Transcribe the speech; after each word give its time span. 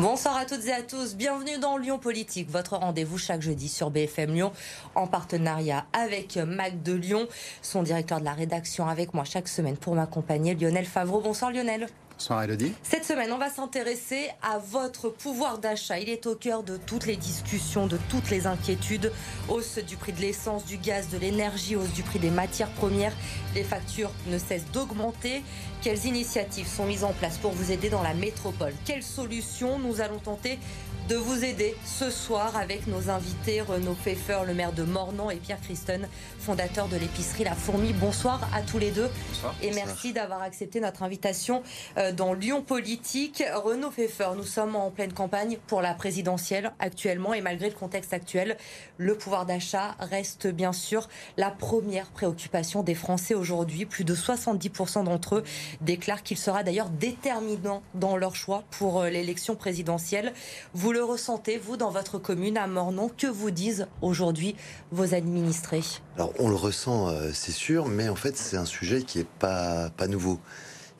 Bonsoir 0.00 0.36
à 0.36 0.44
toutes 0.44 0.66
et 0.66 0.72
à 0.72 0.82
tous, 0.82 1.14
bienvenue 1.14 1.58
dans 1.58 1.76
Lyon 1.76 2.00
Politique, 2.00 2.50
votre 2.50 2.76
rendez-vous 2.76 3.16
chaque 3.16 3.42
jeudi 3.42 3.68
sur 3.68 3.90
BFM 3.90 4.34
Lyon 4.34 4.52
en 4.96 5.06
partenariat 5.06 5.86
avec 5.92 6.36
Mac 6.36 6.82
de 6.82 6.94
Lyon, 6.94 7.28
son 7.62 7.84
directeur 7.84 8.18
de 8.18 8.24
la 8.24 8.32
rédaction 8.32 8.88
avec 8.88 9.14
moi 9.14 9.22
chaque 9.22 9.46
semaine 9.46 9.76
pour 9.76 9.94
m'accompagner, 9.94 10.56
Lionel 10.56 10.84
Favreau. 10.84 11.20
Bonsoir 11.20 11.52
Lionel. 11.52 11.86
Bonsoir 12.16 12.44
Elodie. 12.44 12.72
Cette 12.84 13.04
semaine, 13.04 13.32
on 13.32 13.38
va 13.38 13.50
s'intéresser 13.50 14.28
à 14.40 14.58
votre 14.58 15.08
pouvoir 15.08 15.58
d'achat. 15.58 15.98
Il 15.98 16.08
est 16.08 16.26
au 16.26 16.36
cœur 16.36 16.62
de 16.62 16.76
toutes 16.76 17.06
les 17.06 17.16
discussions, 17.16 17.88
de 17.88 17.98
toutes 18.08 18.30
les 18.30 18.46
inquiétudes. 18.46 19.12
Hausse 19.48 19.78
du 19.78 19.96
prix 19.96 20.12
de 20.12 20.20
l'essence, 20.20 20.64
du 20.64 20.76
gaz, 20.76 21.08
de 21.08 21.18
l'énergie, 21.18 21.74
hausse 21.74 21.92
du 21.92 22.04
prix 22.04 22.20
des 22.20 22.30
matières 22.30 22.70
premières. 22.70 23.12
Les 23.56 23.64
factures 23.64 24.12
ne 24.28 24.38
cessent 24.38 24.70
d'augmenter. 24.72 25.42
Quelles 25.82 26.06
initiatives 26.06 26.68
sont 26.68 26.86
mises 26.86 27.02
en 27.02 27.12
place 27.12 27.36
pour 27.36 27.50
vous 27.50 27.72
aider 27.72 27.90
dans 27.90 28.02
la 28.02 28.14
métropole? 28.14 28.72
Quelles 28.84 29.02
solutions 29.02 29.80
nous 29.80 30.00
allons 30.00 30.20
tenter 30.20 30.60
de 31.08 31.16
vous 31.16 31.44
aider 31.44 31.76
ce 31.84 32.08
soir 32.08 32.56
avec 32.56 32.86
nos 32.86 33.10
invités 33.10 33.60
Renaud 33.60 33.92
Pfeffer, 33.94 34.38
le 34.46 34.54
maire 34.54 34.72
de 34.72 34.84
Mornan, 34.84 35.28
et 35.28 35.36
Pierre 35.36 35.60
Christen, 35.60 36.08
fondateur 36.38 36.88
de 36.88 36.96
l'épicerie 36.96 37.44
La 37.44 37.54
Fourmi. 37.54 37.92
Bonsoir 37.92 38.48
à 38.54 38.62
tous 38.62 38.78
les 38.78 38.90
deux. 38.90 39.10
Bonsoir. 39.28 39.54
Et 39.60 39.70
merci 39.72 40.14
d'avoir 40.14 40.40
accepté 40.40 40.80
notre 40.80 41.02
invitation 41.02 41.62
euh, 41.98 42.12
dans 42.12 42.32
Lyon 42.32 42.62
Politique. 42.62 43.44
Renaud 43.54 43.90
Pfeffer, 43.90 44.30
nous 44.34 44.44
sommes 44.44 44.76
en 44.76 44.90
pleine 44.90 45.12
campagne 45.12 45.58
pour 45.66 45.82
la 45.82 45.92
présidentielle 45.92 46.72
actuellement 46.78 47.34
et 47.34 47.42
malgré 47.42 47.68
le 47.68 47.74
contexte 47.74 48.14
actuel, 48.14 48.56
le 48.96 49.14
pouvoir 49.14 49.44
d'achat 49.44 49.96
reste 49.98 50.46
bien 50.46 50.72
sûr 50.72 51.08
la 51.36 51.50
première 51.50 52.06
préoccupation 52.06 52.82
des 52.82 52.94
Français 52.94 53.34
aujourd'hui. 53.34 53.84
Plus 53.84 54.04
de 54.04 54.14
70% 54.14 55.04
d'entre 55.04 55.36
eux 55.36 55.44
déclarent 55.82 56.22
qu'il 56.22 56.38
sera 56.38 56.62
d'ailleurs 56.62 56.88
déterminant 56.88 57.82
dans 57.92 58.16
leur 58.16 58.36
choix 58.36 58.64
pour 58.70 59.02
euh, 59.02 59.10
l'élection 59.10 59.54
présidentielle. 59.54 60.32
Vous 60.72 60.93
le 60.94 61.02
ressentez, 61.02 61.58
vous, 61.58 61.76
dans 61.76 61.90
votre 61.90 62.18
commune 62.18 62.56
à 62.56 62.68
Mornon 62.68 63.10
Que 63.18 63.26
vous 63.26 63.50
disent 63.50 63.88
aujourd'hui 64.00 64.54
vos 64.92 65.12
administrés? 65.12 65.82
Alors, 66.14 66.32
on 66.38 66.48
le 66.48 66.54
ressent, 66.54 67.08
euh, 67.08 67.30
c'est 67.34 67.50
sûr, 67.50 67.88
mais 67.88 68.08
en 68.08 68.14
fait, 68.14 68.36
c'est 68.36 68.56
un 68.56 68.64
sujet 68.64 69.02
qui 69.02 69.18
n'est 69.18 69.26
pas, 69.40 69.90
pas 69.90 70.06
nouveau. 70.06 70.38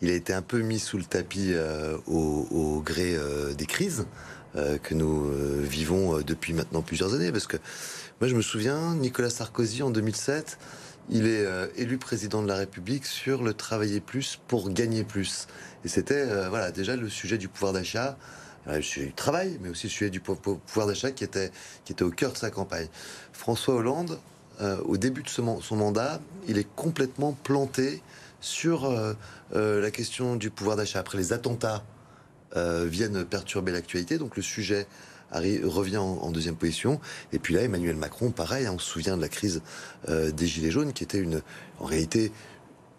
Il 0.02 0.10
a 0.10 0.14
été 0.14 0.32
un 0.32 0.42
peu 0.42 0.62
mis 0.62 0.80
sous 0.80 0.98
le 0.98 1.04
tapis 1.04 1.52
euh, 1.52 1.96
au, 2.08 2.82
gré 2.84 3.14
euh, 3.14 3.54
des 3.54 3.66
crises 3.66 4.06
que 4.84 4.94
nous 4.94 5.32
vivons 5.62 6.20
depuis 6.20 6.52
maintenant 6.52 6.80
plusieurs 6.80 7.12
années. 7.12 7.32
Parce 7.32 7.48
que 7.48 7.56
moi, 8.20 8.28
je 8.28 8.36
me 8.36 8.40
souviens, 8.40 8.94
Nicolas 8.94 9.28
Sarkozy, 9.28 9.82
en 9.82 9.90
2007, 9.90 10.58
il 11.10 11.26
est 11.26 11.44
élu 11.74 11.98
président 11.98 12.40
de 12.40 12.46
la 12.46 12.54
République 12.54 13.04
sur 13.04 13.42
le 13.42 13.52
travailler 13.52 13.98
plus 13.98 14.38
pour 14.46 14.70
gagner 14.70 15.02
plus. 15.02 15.48
Et 15.84 15.88
c'était 15.88 16.24
voilà 16.48 16.70
déjà 16.70 16.94
le 16.94 17.08
sujet 17.08 17.36
du 17.36 17.48
pouvoir 17.48 17.72
d'achat 17.72 18.16
le 18.66 18.82
sujet 18.82 19.06
du 19.06 19.12
travail, 19.12 19.58
mais 19.60 19.68
aussi 19.68 19.86
le 19.86 19.92
sujet 19.92 20.10
du 20.10 20.20
pouvoir 20.20 20.86
d'achat 20.86 21.10
qui 21.10 21.24
était, 21.24 21.50
qui 21.84 21.92
était 21.92 22.02
au 22.02 22.10
cœur 22.10 22.32
de 22.32 22.38
sa 22.38 22.50
campagne. 22.50 22.88
François 23.32 23.74
Hollande, 23.74 24.18
euh, 24.60 24.78
au 24.84 24.96
début 24.96 25.22
de 25.22 25.28
son, 25.28 25.60
mandat, 25.72 26.20
il 26.46 26.58
est 26.58 26.68
complètement 26.76 27.32
planté 27.32 28.02
sur 28.40 28.84
euh, 28.84 29.14
euh, 29.54 29.80
la 29.80 29.90
question 29.90 30.36
du 30.36 30.50
pouvoir 30.50 30.76
d'achat. 30.76 31.00
Après, 31.00 31.18
les 31.18 31.32
attentats 31.32 31.82
viennent 32.56 33.24
perturber 33.24 33.72
l'actualité, 33.72 34.16
donc 34.16 34.36
le 34.36 34.42
sujet 34.42 34.86
revient 35.32 35.96
en, 35.96 36.30
deuxième 36.30 36.54
position. 36.54 37.00
Et 37.32 37.40
puis 37.40 37.52
là, 37.52 37.62
Emmanuel 37.62 37.96
Macron, 37.96 38.30
pareil, 38.30 38.66
hein, 38.66 38.74
on 38.76 38.78
se 38.78 38.88
souvient 38.88 39.16
de 39.16 39.20
la 39.20 39.28
crise 39.28 39.60
des 40.06 40.46
Gilets 40.46 40.70
jaunes, 40.70 40.92
qui 40.92 41.02
était 41.02 41.18
une, 41.18 41.42
en 41.80 41.84
réalité, 41.84 42.30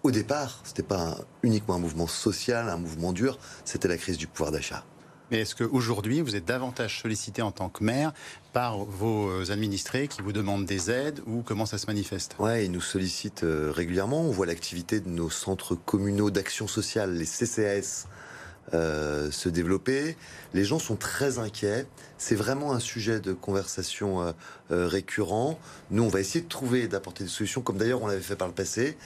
au 0.03 0.11
départ, 0.11 0.59
c'était 0.65 0.83
pas 0.83 0.99
un, 0.99 1.15
uniquement 1.41 1.75
un 1.75 1.79
mouvement 1.79 2.05
social, 2.05 2.67
un 2.67 2.75
mouvement 2.75 3.13
dur, 3.13 3.39
c'était 3.63 3.87
la 3.87 3.95
crise 3.95 4.17
du 4.17 4.27
pouvoir 4.27 4.51
d'achat. 4.51 4.83
Mais 5.31 5.41
est-ce 5.41 5.55
qu'aujourd'hui, 5.55 6.21
vous 6.21 6.35
êtes 6.35 6.45
davantage 6.45 7.01
sollicité 7.01 7.41
en 7.41 7.51
tant 7.51 7.69
que 7.69 7.83
maire 7.83 8.13
par 8.53 8.77
vos 8.77 9.51
administrés 9.51 10.07
qui 10.07 10.21
vous 10.21 10.31
demandent 10.31 10.65
des 10.65 10.91
aides 10.91 11.21
ou 11.25 11.41
comment 11.41 11.65
ça 11.65 11.77
se 11.77 11.87
manifeste? 11.87 12.35
Ouais, 12.39 12.65
ils 12.65 12.71
nous 12.71 12.81
sollicitent 12.81 13.43
euh, 13.43 13.71
régulièrement. 13.71 14.21
On 14.21 14.31
voit 14.31 14.45
l'activité 14.45 14.99
de 14.99 15.09
nos 15.09 15.29
centres 15.29 15.75
communaux 15.75 16.29
d'action 16.29 16.67
sociale, 16.67 17.15
les 17.15 17.25
CCAS, 17.25 18.07
euh, 18.73 19.29
se 19.29 19.47
développer. 19.47 20.17
Les 20.55 20.63
gens 20.63 20.79
sont 20.79 20.95
très 20.95 21.37
inquiets. 21.37 21.85
C'est 22.17 22.33
vraiment 22.33 22.73
un 22.73 22.79
sujet 22.79 23.19
de 23.19 23.31
conversation 23.31 24.23
euh, 24.23 24.31
euh, 24.71 24.87
récurrent. 24.87 25.59
Nous, 25.91 26.01
on 26.01 26.07
va 26.07 26.19
essayer 26.19 26.41
de 26.43 26.49
trouver 26.49 26.87
d'apporter 26.87 27.23
des 27.23 27.29
solutions, 27.29 27.61
comme 27.61 27.77
d'ailleurs 27.77 28.01
on 28.01 28.07
l'avait 28.07 28.21
fait 28.21 28.35
par 28.35 28.47
le 28.47 28.55
passé. 28.55 28.97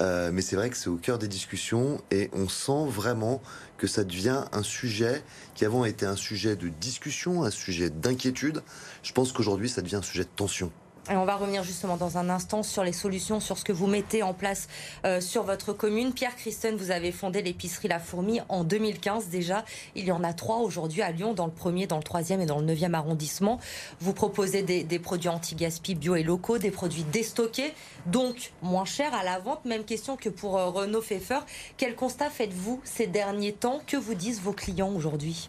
Euh, 0.00 0.30
mais 0.32 0.42
c'est 0.42 0.56
vrai 0.56 0.70
que 0.70 0.76
c'est 0.76 0.88
au 0.88 0.96
cœur 0.96 1.18
des 1.18 1.28
discussions 1.28 2.00
et 2.10 2.30
on 2.32 2.48
sent 2.48 2.86
vraiment 2.86 3.42
que 3.78 3.86
ça 3.86 4.04
devient 4.04 4.44
un 4.52 4.62
sujet 4.62 5.22
qui 5.54 5.64
avant 5.64 5.84
était 5.84 6.06
un 6.06 6.16
sujet 6.16 6.56
de 6.56 6.68
discussion, 6.68 7.42
un 7.42 7.50
sujet 7.50 7.90
d'inquiétude. 7.90 8.62
Je 9.02 9.12
pense 9.12 9.32
qu'aujourd'hui, 9.32 9.68
ça 9.68 9.82
devient 9.82 9.96
un 9.96 10.02
sujet 10.02 10.24
de 10.24 10.30
tension. 10.34 10.70
Et 11.10 11.16
on 11.16 11.24
va 11.24 11.36
revenir 11.36 11.62
justement 11.62 11.96
dans 11.96 12.18
un 12.18 12.28
instant 12.28 12.62
sur 12.62 12.84
les 12.84 12.92
solutions, 12.92 13.40
sur 13.40 13.56
ce 13.56 13.64
que 13.64 13.72
vous 13.72 13.86
mettez 13.86 14.22
en 14.22 14.34
place 14.34 14.68
euh, 15.06 15.22
sur 15.22 15.42
votre 15.42 15.72
commune. 15.72 16.12
Pierre 16.12 16.36
Christen, 16.36 16.76
vous 16.76 16.90
avez 16.90 17.12
fondé 17.12 17.40
l'épicerie 17.40 17.88
La 17.88 17.98
Fourmi 17.98 18.40
en 18.50 18.62
2015 18.62 19.28
déjà. 19.28 19.64
Il 19.94 20.04
y 20.04 20.12
en 20.12 20.22
a 20.22 20.34
trois 20.34 20.58
aujourd'hui 20.58 21.00
à 21.00 21.10
Lyon, 21.10 21.32
dans 21.32 21.46
le 21.46 21.52
premier, 21.52 21.86
dans 21.86 21.96
le 21.96 22.02
troisième 22.02 22.42
et 22.42 22.46
dans 22.46 22.58
le 22.58 22.66
neuvième 22.66 22.94
arrondissement. 22.94 23.58
Vous 24.00 24.12
proposez 24.12 24.62
des, 24.62 24.84
des 24.84 24.98
produits 24.98 25.30
anti-gaspi 25.30 25.94
bio 25.94 26.14
et 26.14 26.22
locaux, 26.22 26.58
des 26.58 26.70
produits 26.70 27.04
déstockés, 27.04 27.72
donc 28.04 28.52
moins 28.60 28.84
chers 28.84 29.14
à 29.14 29.24
la 29.24 29.38
vente. 29.38 29.64
Même 29.64 29.84
question 29.84 30.16
que 30.16 30.28
pour 30.28 30.58
euh, 30.58 30.66
Renaud 30.66 31.00
Pfeffer. 31.00 31.40
Quel 31.78 31.94
constat 31.94 32.28
faites-vous 32.28 32.82
ces 32.84 33.06
derniers 33.06 33.54
temps? 33.54 33.80
Que 33.86 33.96
vous 33.96 34.14
disent 34.14 34.42
vos 34.42 34.52
clients 34.52 34.92
aujourd'hui? 34.94 35.48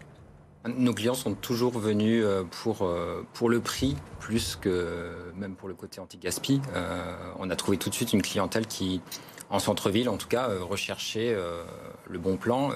Nos 0.78 0.94
clients 0.94 1.14
sont 1.14 1.34
toujours 1.34 1.78
venus 1.78 2.24
euh, 2.24 2.44
pour, 2.44 2.90
pour 3.34 3.50
le 3.50 3.60
prix, 3.60 3.96
plus 4.20 4.56
que 4.56 5.32
même 5.36 5.56
pour 5.56 5.68
le 5.68 5.74
côté 5.74 6.00
anti-gaspi. 6.00 6.62
Euh, 6.76 7.16
on 7.40 7.50
a 7.50 7.56
trouvé 7.56 7.78
tout 7.78 7.90
de 7.90 7.96
suite 7.96 8.14
une 8.14 8.22
clientèle 8.22 8.68
qui, 8.68 9.02
en 9.50 9.60
centre-ville 9.60 10.10
en 10.10 10.18
tout 10.18 10.28
cas, 10.28 10.50
euh, 10.50 10.64
recherchait 10.64 11.34
euh, 11.34 11.64
le 12.08 12.20
bon 12.20 12.38
plan, 12.38 12.70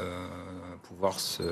pouvoir, 0.84 1.20
se, 1.20 1.44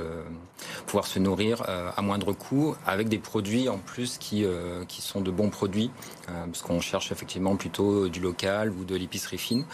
pouvoir 0.86 1.08
se 1.08 1.19
nourrir 1.19 1.64
à 1.68 2.02
moindre 2.02 2.34
coût, 2.34 2.75
avec 2.86 3.09
des 3.09 3.18
produits 3.18 3.69
en 3.69 3.78
plus 3.78 4.18
qui, 4.18 4.46
qui 4.88 5.02
sont 5.02 5.22
de 5.22 5.31
bons 5.31 5.50
produits, 5.50 5.92
parce 6.28 6.62
qu'on 6.62 6.80
cherche 6.80 7.12
effectivement 7.12 7.56
plutôt 7.56 8.08
du 8.09 8.19
local 8.19 8.72
ou 8.72 8.84
de 8.84 8.96
l'épicerie 8.96 9.38
fine. 9.38 9.66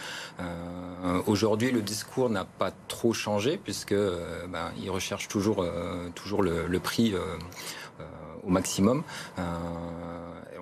Aujourd'hui, 1.26 1.70
le 1.70 1.82
discours 1.82 2.30
n'a 2.30 2.44
pas 2.44 2.70
trop 2.88 3.12
changé, 3.12 3.60
puisque 3.62 3.94
ben, 3.94 4.72
ils 4.80 4.90
recherchent 4.90 5.28
toujours, 5.28 5.66
toujours 6.14 6.42
le, 6.42 6.80
prix 6.80 7.14
au 8.48 8.50
maximum. 8.50 9.02
Euh, 9.38 9.42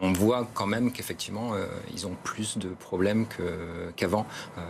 on 0.03 0.13
voit 0.13 0.47
quand 0.55 0.67
même 0.67 0.93
qu'effectivement, 0.93 1.55
euh, 1.55 1.67
ils 1.93 2.07
ont 2.07 2.17
plus 2.25 2.59
de 2.59 2.69
problèmes 2.69 3.27
qu'avant. 3.97 4.27
Euh, 4.59 4.63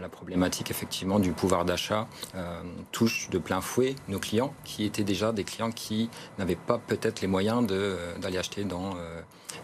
la 0.00 0.08
problématique 0.08 0.70
effectivement 0.70 1.18
du 1.18 1.32
pouvoir 1.32 1.64
d'achat 1.64 2.06
euh, 2.34 2.62
touche 2.92 3.30
de 3.30 3.38
plein 3.38 3.60
fouet 3.60 3.94
nos 4.08 4.18
clients, 4.18 4.54
qui 4.64 4.84
étaient 4.84 5.04
déjà 5.04 5.32
des 5.32 5.44
clients 5.44 5.70
qui 5.70 6.10
n'avaient 6.38 6.56
pas 6.56 6.78
peut-être 6.78 7.20
les 7.20 7.28
moyens 7.28 7.66
d'aller 7.66 8.38
acheter 8.38 8.64
dans 8.64 8.94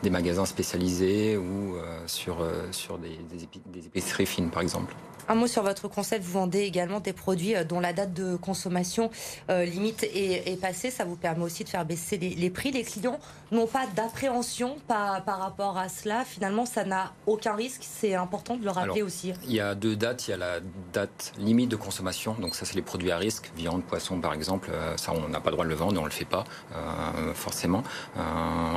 des 0.02 0.10
magasins 0.10 0.44
spécialisés 0.44 1.36
ou 1.36 1.76
sur, 2.06 2.46
sur 2.70 2.98
des, 2.98 3.18
des, 3.30 3.48
des 3.66 3.86
épiceries 3.86 4.26
fines, 4.26 4.50
par 4.50 4.62
exemple. 4.62 4.94
Un 5.30 5.36
mot 5.36 5.46
sur 5.46 5.62
votre 5.62 5.86
concept. 5.86 6.24
Vous 6.24 6.32
vendez 6.32 6.60
également 6.62 6.98
des 6.98 7.12
produits 7.12 7.54
dont 7.68 7.78
la 7.78 7.92
date 7.92 8.12
de 8.12 8.34
consommation 8.34 9.12
euh, 9.48 9.64
limite 9.64 10.02
est, 10.02 10.50
est, 10.50 10.60
passée. 10.60 10.90
Ça 10.90 11.04
vous 11.04 11.14
permet 11.14 11.44
aussi 11.44 11.62
de 11.62 11.68
faire 11.68 11.84
baisser 11.84 12.18
les, 12.18 12.30
les 12.30 12.50
prix. 12.50 12.72
Les 12.72 12.82
clients 12.82 13.20
n'ont 13.52 13.68
pas 13.68 13.86
d'appréhension 13.94 14.76
par, 14.88 15.22
par, 15.24 15.38
rapport 15.38 15.78
à 15.78 15.88
cela. 15.88 16.24
Finalement, 16.24 16.66
ça 16.66 16.84
n'a 16.84 17.12
aucun 17.26 17.54
risque. 17.54 17.82
C'est 17.82 18.14
important 18.14 18.56
de 18.56 18.64
le 18.64 18.70
rappeler 18.70 18.94
Alors, 18.94 19.06
aussi. 19.06 19.32
Il 19.44 19.52
y 19.52 19.60
a 19.60 19.76
deux 19.76 19.94
dates. 19.94 20.26
Il 20.26 20.32
y 20.32 20.34
a 20.34 20.36
la 20.36 20.58
date 20.92 21.32
limite 21.38 21.70
de 21.70 21.76
consommation. 21.76 22.34
Donc 22.34 22.56
ça, 22.56 22.64
c'est 22.64 22.74
les 22.74 22.82
produits 22.82 23.12
à 23.12 23.16
risque. 23.16 23.52
Viande, 23.56 23.84
poisson, 23.84 24.20
par 24.20 24.34
exemple. 24.34 24.70
Euh, 24.72 24.96
ça, 24.96 25.12
on 25.12 25.28
n'a 25.28 25.40
pas 25.40 25.50
le 25.50 25.54
droit 25.54 25.64
de 25.64 25.70
le 25.70 25.76
vendre. 25.76 25.96
On 26.00 26.04
ne 26.04 26.08
le 26.08 26.12
fait 26.12 26.24
pas, 26.24 26.42
euh, 26.74 27.34
forcément. 27.34 27.84
Euh, 28.16 28.20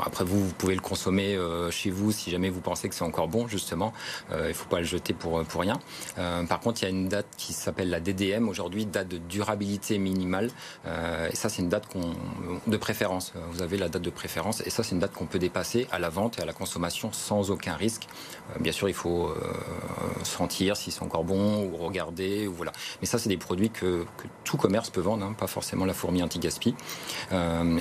après, 0.06 0.24
vous, 0.24 0.46
vous 0.46 0.54
pouvez 0.54 0.76
le 0.76 0.82
consommer 0.82 1.03
euh, 1.12 1.72
chez 1.72 1.90
vous 1.90 2.12
si 2.12 2.32
jamais 2.32 2.50
vous 2.50 2.62
pensez 2.62 2.90
que 2.90 2.96
c'est 2.96 3.04
encore 3.04 3.28
bon, 3.28 3.48
justement. 3.48 3.94
il 4.32 4.48
ne 4.48 4.54
faut 4.54 4.70
pas 4.70 4.80
le 4.80 4.86
jeter 4.86 5.14
pour, 5.14 5.44
pour 5.44 5.62
rien. 5.62 5.80
Par 6.16 6.60
contre, 6.60 6.82
il 6.82 6.86
y 6.86 6.88
a 6.88 6.92
une 6.92 7.08
date 7.08 7.28
qui 7.38 7.54
s'appelle 7.54 7.90
la 7.90 8.00
DDM 8.00 8.50
aujourd'hui, 8.50 8.86
date 8.86 9.08
de 9.08 9.18
durabilité 9.18 9.98
minimale. 9.98 10.50
Euh, 10.86 11.30
et 11.32 11.36
ça, 11.36 11.50
c'est 11.50 11.62
une 11.62 11.70
date 11.70 11.88
de 12.68 12.78
préférence. 12.78 13.34
Vous 13.52 13.62
avez 13.62 13.78
la 13.78 13.90
date 13.90 14.02
de 14.02 14.10
préférence 14.10 14.62
et 14.66 14.70
ça, 14.70 14.84
c'est 14.84 14.92
une 14.92 15.00
date 15.00 15.14
qu'on 15.14 15.26
peut 15.26 15.40
dépasser 15.40 15.88
à 15.92 16.00
la 16.00 16.10
vente 16.10 16.14
vente 16.14 16.40
et 16.40 16.42
à 16.44 16.46
la 16.46 16.54
consommation 16.54 17.12
sans 17.12 17.52
aucun 17.52 17.74
risque. 17.74 18.08
bien 18.60 18.72
sûr, 18.72 18.88
il 18.88 18.94
faut 18.94 19.34
sentir 20.24 20.78
s'ils 20.78 20.94
sont 20.94 21.06
encore 21.06 21.24
bons 21.24 21.66
ou 21.66 21.78
regarder. 21.78 22.48
Ou 22.48 22.54
voilà. 22.54 22.72
Mais 23.02 23.08
ça, 23.08 23.18
c'est 23.18 23.30
des 23.30 23.38
produits 23.38 23.70
que, 23.70 24.06
tout 24.44 24.58
commerce 24.58 24.90
peut 24.90 25.02
vendre, 25.02 25.26
hein, 25.26 25.34
pas 25.34 25.48
forcément 25.48 25.86
la 25.86 25.94
fourmi 25.94 26.22
anti-gaspi. 26.24 26.76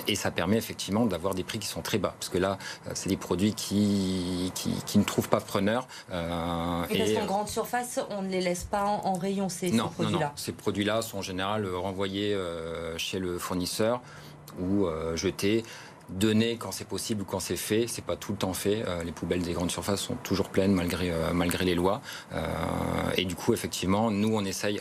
et 0.08 0.14
ça 0.14 0.30
permet 0.30 0.56
effectivement 0.56 1.06
d'avoir 1.06 1.34
des 1.34 1.44
prix 1.44 1.58
qui 1.58 1.68
sont 1.68 1.82
très 1.82 1.98
bas. 1.98 2.14
Parce 2.18 2.30
que 2.30 2.38
là, 2.38 2.58
c'est 2.94 3.08
des 3.12 3.16
produits 3.16 3.54
qui, 3.54 4.52
qui, 4.54 4.98
ne 4.98 5.04
trouvent 5.04 5.28
pas 5.28 5.40
preneur. 5.40 5.86
et 6.10 6.98
parce 6.98 7.12
qu'en 7.12 7.26
grande 7.26 7.48
surface, 7.48 8.00
on 8.10 8.22
ne 8.22 8.28
les 8.28 8.40
laisse 8.40 8.64
pas 8.64 8.84
en, 8.84 9.14
rayon, 9.14 9.48
ces, 9.48 9.70
ces 9.70 9.76
produits-là. 9.76 10.10
Non, 10.10 10.20
non. 10.20 10.30
Ces 10.36 10.52
produits-là 10.52 11.02
sont 11.02 11.18
en 11.18 11.22
général 11.22 11.66
renvoyés 11.74 12.36
chez 12.96 13.18
le 13.18 13.38
fournisseur 13.38 14.00
ou 14.58 14.86
euh, 14.86 15.16
jeter 15.16 15.64
donner 16.08 16.56
quand 16.56 16.72
c'est 16.72 16.86
possible 16.86 17.22
ou 17.22 17.24
quand 17.24 17.40
c'est 17.40 17.56
fait. 17.56 17.86
C'est 17.86 18.04
pas 18.04 18.16
tout 18.16 18.32
le 18.32 18.38
temps 18.38 18.52
fait. 18.52 18.84
Euh, 18.86 19.02
les 19.02 19.12
poubelles 19.12 19.42
des 19.42 19.52
grandes 19.52 19.70
surfaces 19.70 20.00
sont 20.00 20.16
toujours 20.16 20.48
pleines 20.48 20.72
malgré 20.72 21.10
euh, 21.10 21.32
malgré 21.32 21.64
les 21.64 21.74
lois. 21.74 22.02
et 23.16 23.24
du 23.24 23.34
coup, 23.34 23.54
effectivement, 23.54 24.10
nous 24.10 24.34
on 24.34 24.44
essaye 24.44 24.80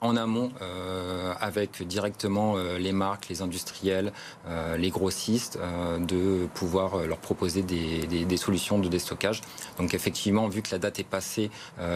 en 0.00 0.16
amont 0.16 0.52
euh, 0.60 1.32
avec 1.40 1.82
directement 1.82 2.56
euh, 2.56 2.78
les 2.78 2.92
marques, 2.92 3.28
les 3.28 3.42
industriels, 3.42 4.12
euh, 4.46 4.76
les 4.76 4.90
grossistes, 4.90 5.58
de 6.00 6.46
pouvoir 6.54 6.98
leur 7.06 7.18
proposer 7.18 7.62
des, 7.62 8.06
des, 8.06 8.36
solutions 8.36 8.78
de 8.78 8.88
déstockage. 8.88 9.40
Donc 9.78 9.94
effectivement, 9.94 10.48
vu 10.48 10.62
que 10.62 10.68
la 10.72 10.78
date 10.78 10.98
est 10.98 11.04
passée, 11.04 11.50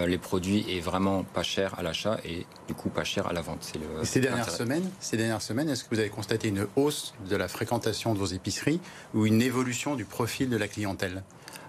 les 0.06 0.18
produits 0.18 0.64
est 0.68 0.80
vraiment 0.80 1.22
pas 1.22 1.42
cher 1.42 1.78
à 1.78 1.82
l'achat 1.82 2.18
et 2.24 2.46
du 2.68 2.74
coup 2.74 2.88
pas 2.88 3.04
cher 3.04 3.26
à 3.26 3.32
la 3.32 3.42
vente. 3.42 3.72
Le, 3.74 4.04
ces 4.04 4.20
dernières 4.20 4.50
semaines, 4.50 4.88
ces 5.00 5.16
dernières 5.16 5.42
semaines, 5.42 5.68
est-ce 5.68 5.84
que 5.84 5.94
vous 5.94 6.00
avez 6.00 6.10
constaté 6.10 6.48
une 6.48 6.66
hausse 6.76 7.14
de 7.28 7.36
la 7.36 7.48
fréquentation 7.48 8.14
de 8.14 8.18
vos 8.18 8.26
épiceries 8.26 8.80
ou 9.14 9.26
une 9.26 9.42
évolution 9.42 9.94
du 9.94 10.04
profil 10.04 10.48
de 10.48 10.56
la 10.56 10.68
clientèle? 10.68 11.22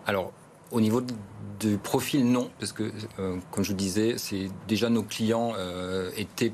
Alors 0.05 0.31
au 0.71 0.81
niveau 0.81 1.01
du 1.59 1.77
profil, 1.77 2.25
non, 2.25 2.49
parce 2.59 2.71
que, 2.71 2.91
euh, 3.19 3.37
comme 3.51 3.63
je 3.63 3.69
vous 3.69 3.77
disais, 3.77 4.15
c'est 4.17 4.49
déjà 4.67 4.89
nos 4.89 5.03
clients 5.03 5.53
euh, 5.57 6.09
étaient 6.17 6.53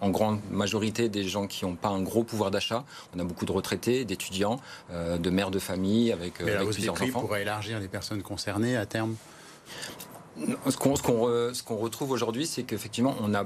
en 0.00 0.10
grande 0.10 0.40
majorité 0.50 1.08
des 1.08 1.24
gens 1.24 1.46
qui 1.46 1.64
n'ont 1.64 1.76
pas 1.76 1.88
un 1.88 2.02
gros 2.02 2.24
pouvoir 2.24 2.50
d'achat. 2.50 2.84
On 3.16 3.20
a 3.20 3.24
beaucoup 3.24 3.46
de 3.46 3.52
retraités, 3.52 4.04
d'étudiants, 4.04 4.60
euh, 4.90 5.16
de 5.16 5.30
mères 5.30 5.50
de 5.50 5.58
famille 5.58 6.12
avec, 6.12 6.40
Mais 6.40 6.54
la 6.54 6.64
plusieurs 6.64 7.00
enfants. 7.00 7.20
pourrait 7.20 7.42
élargir 7.42 7.80
les 7.80 7.88
personnes 7.88 8.22
concernées 8.22 8.76
à 8.76 8.84
terme? 8.84 9.16
Ce 10.68 10.76
qu'on 10.76 10.94
qu'on 10.94 11.76
retrouve 11.76 12.10
aujourd'hui, 12.10 12.46
c'est 12.46 12.64
qu'effectivement, 12.64 13.14
on 13.20 13.34
a 13.34 13.44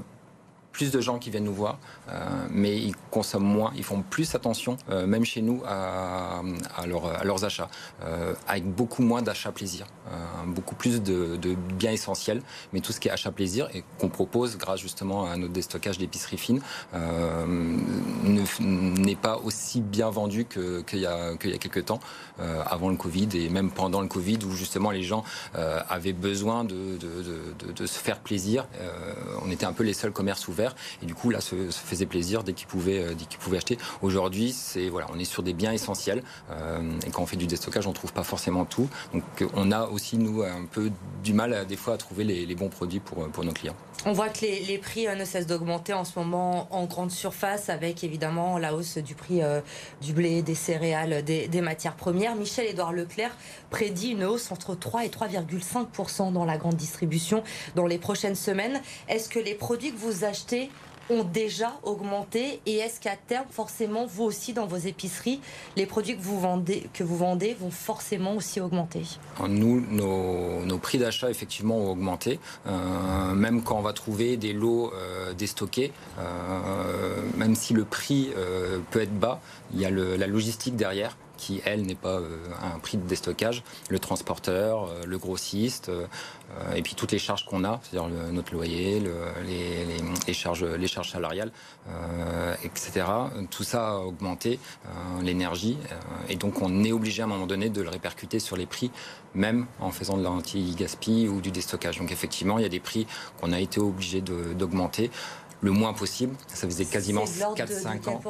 plus 0.79 0.91
de 0.91 1.01
gens 1.01 1.19
qui 1.19 1.29
viennent 1.29 1.43
nous 1.43 1.53
voir, 1.53 1.77
euh, 2.07 2.17
mais 2.51 2.77
ils 2.77 2.95
consomment 3.11 3.43
moins, 3.43 3.73
ils 3.75 3.83
font 3.83 4.01
plus 4.01 4.33
attention, 4.33 4.77
euh, 4.89 5.05
même 5.05 5.25
chez 5.25 5.41
nous, 5.41 5.61
à, 5.67 6.41
leurs 7.25 7.43
achats, 7.43 7.69
euh, 8.05 8.33
avec 8.47 8.63
beaucoup 8.63 9.01
moins 9.03 9.21
d'achats 9.21 9.51
plaisir, 9.51 9.87
beaucoup 10.47 10.75
plus 10.75 11.01
de, 11.03 11.37
biens 11.77 11.91
essentiels, 11.91 12.41
mais 12.71 12.79
tout 12.79 12.93
ce 12.93 13.01
qui 13.01 13.09
est 13.09 13.11
achat 13.11 13.31
plaisir 13.31 13.67
et 13.73 13.83
qu'on 13.99 14.07
propose 14.07 14.57
grâce 14.57 14.79
justement 14.79 15.25
à 15.25 15.35
notre 15.35 15.51
déstockage 15.51 15.97
d'épicerie 15.97 16.37
fine 16.37 16.61
n'est 18.61 19.15
pas 19.15 19.37
aussi 19.37 19.81
bien 19.81 20.09
vendu 20.09 20.45
qu'il 20.45 20.99
y, 20.99 21.05
a, 21.05 21.33
y 21.43 21.53
a 21.53 21.57
quelques 21.57 21.85
temps, 21.85 21.99
avant 22.65 22.89
le 22.89 22.95
Covid 22.95 23.27
et 23.33 23.49
même 23.49 23.69
pendant 23.69 23.99
le 23.99 24.07
Covid, 24.07 24.39
où 24.45 24.51
justement 24.51 24.91
les 24.91 25.03
gens 25.03 25.25
avaient 25.53 26.13
besoin 26.13 26.63
de, 26.63 26.97
se 27.85 27.99
faire 27.99 28.19
plaisir. 28.19 28.65
on 29.45 29.51
était 29.51 29.65
un 29.65 29.73
peu 29.73 29.83
les 29.83 29.93
seuls 29.93 30.13
commerces 30.13 30.47
ouverts 30.47 30.68
et 31.01 31.05
du 31.05 31.15
coup, 31.15 31.29
là, 31.29 31.41
se, 31.41 31.71
se 31.71 31.79
faisait 31.79 32.05
plaisir 32.05 32.43
dès 32.43 32.53
qu'ils 32.53 32.67
pouvaient, 32.67 32.99
euh, 32.99 33.13
dès 33.13 33.25
pouvaient 33.37 33.57
acheter. 33.57 33.77
Aujourd'hui, 34.01 34.51
c'est 34.51 34.89
voilà, 34.89 35.07
on 35.13 35.19
est 35.19 35.25
sur 35.25 35.43
des 35.43 35.53
biens 35.53 35.71
essentiels. 35.71 36.23
Euh, 36.51 36.81
et 37.05 37.11
quand 37.11 37.21
on 37.21 37.25
fait 37.25 37.37
du 37.37 37.47
déstockage, 37.47 37.87
on 37.87 37.93
trouve 37.93 38.13
pas 38.13 38.23
forcément 38.23 38.65
tout. 38.65 38.89
Donc, 39.13 39.23
on 39.55 39.71
a 39.71 39.85
aussi 39.85 40.17
nous 40.17 40.43
un 40.43 40.65
peu 40.65 40.91
du 41.23 41.33
mal 41.33 41.65
des 41.67 41.75
fois 41.75 41.93
à 41.93 41.97
trouver 41.97 42.23
les, 42.23 42.55
bons 42.55 42.69
produits 42.69 42.99
pour, 42.99 43.29
pour 43.29 43.43
nos 43.43 43.51
clients. 43.51 43.75
On 44.05 44.13
voit 44.13 44.29
que 44.29 44.41
les, 44.41 44.77
prix 44.77 45.07
euh, 45.07 45.15
ne 45.15 45.25
cessent 45.25 45.47
d'augmenter 45.47 45.93
en 45.93 46.05
ce 46.05 46.17
moment 46.17 46.67
en 46.71 46.85
grande 46.85 47.11
surface, 47.11 47.69
avec 47.69 48.03
évidemment 48.03 48.57
la 48.57 48.73
hausse 48.73 48.97
du 48.97 49.15
prix 49.15 49.41
du 50.01 50.13
blé, 50.13 50.41
des 50.41 50.55
céréales, 50.55 51.23
des, 51.23 51.47
des 51.47 51.61
matières 51.61 51.95
premières. 51.95 52.35
Michel-Édouard 52.35 52.93
Leclerc 52.93 53.35
prédit 53.69 54.11
une 54.11 54.23
hausse 54.23 54.51
entre 54.51 54.75
3 54.75 55.05
et 55.05 55.09
3,5% 55.09 56.31
dans 56.31 56.45
la 56.45 56.57
grande 56.57 56.75
distribution 56.75 57.43
dans 57.75 57.87
les 57.87 57.97
prochaines 57.97 58.35
semaines. 58.35 58.81
Est-ce 59.07 59.29
que 59.29 59.39
les 59.39 59.55
produits 59.55 59.91
que 59.91 59.97
vous 59.97 60.23
achetez 60.23 60.48
ont 61.09 61.23
déjà 61.23 61.79
augmenté 61.83 62.61
et 62.65 62.77
est-ce 62.77 62.99
qu'à 62.99 63.15
terme, 63.15 63.47
forcément, 63.49 64.05
vous 64.05 64.23
aussi 64.23 64.53
dans 64.53 64.67
vos 64.67 64.77
épiceries, 64.77 65.41
les 65.75 65.85
produits 65.85 66.15
que 66.15 66.21
vous 66.21 66.39
vendez, 66.39 66.87
que 66.93 67.03
vous 67.03 67.17
vendez 67.17 67.55
vont 67.59 67.71
forcément 67.71 68.35
aussi 68.35 68.61
augmenter? 68.61 69.03
Nous, 69.47 69.81
nos, 69.81 70.77
prix 70.77 70.97
d'achat 70.97 71.29
effectivement 71.29 71.77
ont 71.77 71.91
augmenté, 71.91 72.39
euh, 72.67 73.33
même 73.33 73.63
quand 73.63 73.77
on 73.77 73.81
va 73.81 73.93
trouver 73.93 74.37
des 74.37 74.53
lots 74.53 74.93
euh, 74.93 75.33
déstockés, 75.33 75.91
euh, 76.19 77.21
même 77.35 77.55
si 77.55 77.73
le 77.73 77.85
prix 77.85 78.29
peut 78.91 79.01
être 79.01 79.17
bas, 79.17 79.41
il 79.73 79.79
y 79.79 79.85
a 79.85 79.89
la 79.89 80.27
logistique 80.27 80.75
derrière 80.75 81.17
qui, 81.39 81.61
elle, 81.65 81.83
n'est 81.83 81.95
pas 81.95 82.19
euh, 82.19 82.37
un 82.61 82.77
prix 82.79 82.97
de 82.97 83.07
déstockage, 83.07 83.63
le 83.89 83.97
transporteur, 83.97 84.89
euh, 84.89 85.05
le 85.07 85.17
grossiste, 85.17 85.87
euh, 85.89 86.05
et 86.75 86.81
puis 86.81 86.95
toutes 86.95 87.13
les 87.13 87.19
charges 87.19 87.45
qu'on 87.45 87.63
a, 87.63 87.79
c'est-à-dire 87.81 88.09
notre 88.33 88.53
loyer, 88.53 89.01
les, 89.45 90.33
charges, 90.33 90.65
les 90.65 90.87
charges 90.87 91.11
salariales, 91.11 91.51
etc. 92.63 93.05
Tout 93.51 93.63
ça 93.63 93.89
a 93.89 93.97
augmenté, 93.97 94.59
l'énergie, 95.21 95.77
et 96.27 96.35
donc 96.35 96.63
on 96.63 96.83
est 96.83 96.91
obligé 96.91 97.21
à 97.21 97.25
un 97.25 97.27
moment 97.27 97.45
donné 97.45 97.69
de 97.69 97.81
le 97.83 97.89
répercuter 97.89 98.39
sur 98.39 98.57
les 98.57 98.65
prix, 98.65 98.89
même 99.35 99.67
en 99.79 99.91
faisant 99.91 100.17
de 100.17 100.23
l'anti-gaspi 100.23 101.27
ou 101.27 101.39
du 101.39 101.51
déstockage. 101.51 101.99
Donc 101.99 102.11
effectivement, 102.11 102.57
il 102.57 102.63
y 102.63 102.65
a 102.65 102.69
des 102.69 102.79
prix 102.79 103.05
qu'on 103.39 103.51
a 103.51 103.59
été 103.59 103.79
obligé 103.79 104.21
d'augmenter 104.21 105.11
le 105.61 105.71
moins 105.71 105.93
possible. 105.93 106.35
Ça 106.47 106.67
faisait 106.67 106.85
quasiment 106.85 107.25
4-5 107.25 108.09
ans. 108.09 108.21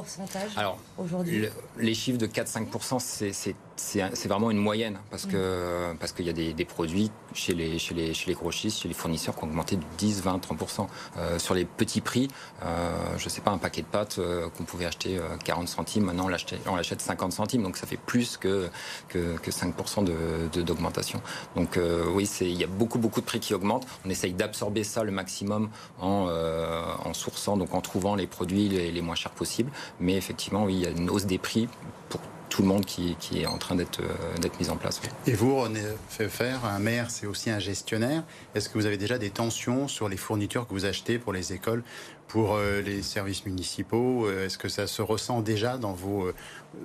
Alors, 0.55 0.77
aujourd'hui? 0.97 1.47
les 1.77 1.93
chiffres 1.93 2.17
de 2.17 2.27
4-5%, 2.27 2.99
c'est 2.99 3.55
c'est 3.79 4.27
vraiment 4.27 4.51
une 4.51 4.57
moyenne 4.57 4.99
parce 5.09 5.25
que 5.25 5.93
parce 5.99 6.11
qu'il 6.11 6.25
y 6.25 6.29
a 6.29 6.33
des, 6.33 6.53
des, 6.53 6.65
produits 6.65 7.11
chez 7.33 7.53
les 7.53 7.79
chez 7.79 7.93
les 7.93 8.13
chez 8.13 8.27
les 8.27 8.35
grossistes, 8.35 8.81
chez 8.81 8.87
les 8.87 8.93
fournisseurs 8.93 9.35
qui 9.35 9.43
ont 9.43 9.47
augmenté 9.47 9.75
de 9.75 9.83
10, 9.97 10.21
20, 10.21 10.37
30% 10.37 11.39
sur 11.39 11.53
les 11.53 11.65
petits 11.65 12.01
prix. 12.01 12.27
Euh, 12.63 12.89
je 13.17 13.29
sais 13.29 13.41
pas 13.41 13.51
un 13.51 13.57
paquet 13.57 13.81
de 13.81 13.87
pâtes 13.87 14.19
euh, 14.19 14.49
qu'on 14.49 14.63
pouvait 14.63 14.85
acheter 14.85 15.19
40 15.45 15.63
euh, 15.63 15.67
centimes, 15.67 16.05
maintenant 16.05 16.25
on 16.25 16.75
l'achète 16.75 17.01
50 17.01 17.31
centimes, 17.31 17.63
donc 17.63 17.77
ça 17.77 17.87
fait 17.87 17.97
plus 17.97 18.37
que 18.37 18.69
que, 19.07 19.37
que 19.37 19.51
5 19.51 19.73
de 20.03 20.61
d'augmentation. 20.61 21.21
Donc 21.55 21.77
euh, 21.77 22.05
oui, 22.13 22.25
c'est 22.25 22.49
il 22.49 22.57
y 22.57 22.63
a 22.63 22.67
beaucoup 22.67 22.99
beaucoup 22.99 23.21
de 23.21 23.25
prix 23.25 23.39
qui 23.39 23.53
augmentent. 23.53 23.87
On 24.05 24.09
essaye 24.09 24.33
d'absorber 24.33 24.83
ça 24.83 25.03
le 25.03 25.11
maximum 25.11 25.69
en 25.99 26.29
en 26.29 27.13
sourçant 27.13 27.57
donc 27.57 27.73
en 27.73 27.81
trouvant 27.81 28.15
les 28.15 28.27
produits 28.27 28.69
les, 28.69 28.91
les 28.91 29.01
moins 29.01 29.15
chers 29.15 29.31
possibles. 29.31 29.71
Mais 29.99 30.15
effectivement, 30.15 30.65
oui, 30.65 30.75
il 30.75 30.81
y 30.81 30.85
a 30.85 30.89
une 30.89 31.09
hausse 31.09 31.25
des 31.25 31.37
prix 31.37 31.67
pour 32.09 32.21
tout 32.49 32.63
le 32.63 32.67
monde 32.67 32.85
qui, 32.85 33.15
est 33.35 33.45
en 33.45 33.57
train 33.57 33.75
d'être 33.75 34.01
euh, 34.01 34.49
mis 34.59 34.69
en 34.69 34.75
place. 34.75 35.01
Et 35.27 35.33
vous, 35.33 35.55
René 35.55 35.81
faire 36.09 36.65
un 36.65 36.79
maire, 36.79 37.09
c'est 37.09 37.27
aussi 37.27 37.49
un 37.49 37.59
gestionnaire. 37.59 38.23
Est-ce 38.55 38.69
que 38.69 38.77
vous 38.77 38.85
avez 38.85 38.97
déjà 38.97 39.17
des 39.17 39.29
tensions 39.29 39.87
sur 39.87 40.09
les 40.09 40.17
fournitures 40.17 40.67
que 40.67 40.73
vous 40.73 40.85
achetez 40.85 41.19
pour 41.19 41.31
les 41.31 41.53
écoles, 41.53 41.83
pour 42.27 42.55
euh, 42.55 42.81
les 42.81 43.01
services 43.01 43.45
municipaux 43.45 44.25
euh, 44.25 44.45
Est-ce 44.45 44.57
que 44.57 44.67
ça 44.67 44.87
se 44.87 45.01
ressent 45.01 45.41
déjà 45.41 45.77
dans, 45.77 45.93
vos, 45.93 46.31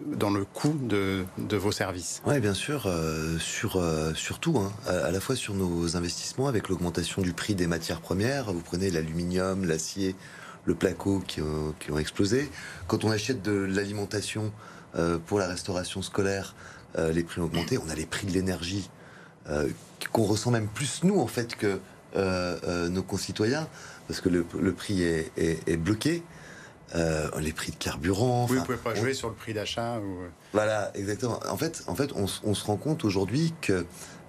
dans 0.07 0.31
le 0.31 0.45
coût 0.45 0.77
de, 0.81 1.25
de 1.39 1.57
vos 1.57 1.73
services? 1.73 2.23
Oui, 2.27 2.39
bien 2.41 2.55
sûr, 2.55 2.89
sur, 3.41 3.83
surtout, 4.15 4.59
hein, 4.59 4.73
à, 4.87 5.11
la 5.11 5.21
fois 5.21 5.35
sur 5.35 5.55
nos 5.55 5.97
investissements 5.97 6.47
avec 6.47 6.69
l'augmentation 6.69 7.23
du 7.23 7.33
prix 7.33 7.55
des 7.55 7.67
matières 7.67 8.01
premières. 8.01 8.53
Vous 8.53 8.63
prenez 8.63 8.91
l'aluminium, 8.91 9.65
l'acier, 9.65 10.15
le 10.67 10.75
placo 10.75 11.21
qui 11.27 11.41
qui 11.81 11.91
ont 11.91 11.99
explosé. 11.99 12.51
Quand 12.87 13.05
on 13.05 13.11
achète 13.11 13.43
de 13.43 13.53
l'alimentation, 13.53 14.45
euh, 14.47 14.74
pour 15.27 15.39
la 15.39 15.49
restauration 15.49 16.03
scolaire, 16.03 16.55
euh, 16.99 17.13
les 17.13 17.25
prix 17.25 17.41
ont 17.41 17.45
augmenté. 17.45 17.79
On 17.79 17.89
a 17.89 17.95
les 17.95 18.07
prix 18.07 18.27
de 18.27 18.33
l'énergie 18.33 18.89
euh, 19.49 19.69
qu'on 20.13 20.25
ressent 20.25 20.51
même 20.51 20.69
plus 20.69 21.03
nous 21.03 21.19
en 21.19 21.27
fait 21.27 21.57
que 21.57 21.81
nos 22.89 23.03
concitoyens, 23.03 23.67
parce 24.07 24.21
que 24.21 24.29
le, 24.29 24.45
prix 24.73 25.03
est, 25.03 25.77
bloqué. 25.77 26.23
les 26.95 27.53
prix 27.53 27.73
de 27.73 27.77
carburant. 27.77 28.47
Oui, 28.49 28.59
vous 28.59 28.65
pouvez 28.65 28.79
pas 28.79 28.95
jouer 28.95 29.15
sur 29.15 29.29
le 29.29 29.35
prix 29.35 29.53
d'achat. 29.53 30.01
Voilà, 30.53 30.93
exactement. 30.95 31.41
En 31.51 31.57
fait, 31.57 31.83
en 31.89 31.97
fait, 31.97 32.13
on, 32.15 32.27
se 32.27 32.65
rend 32.65 32.77
compte 32.77 33.05
aujourd'hui 33.05 33.53
que 33.61 33.85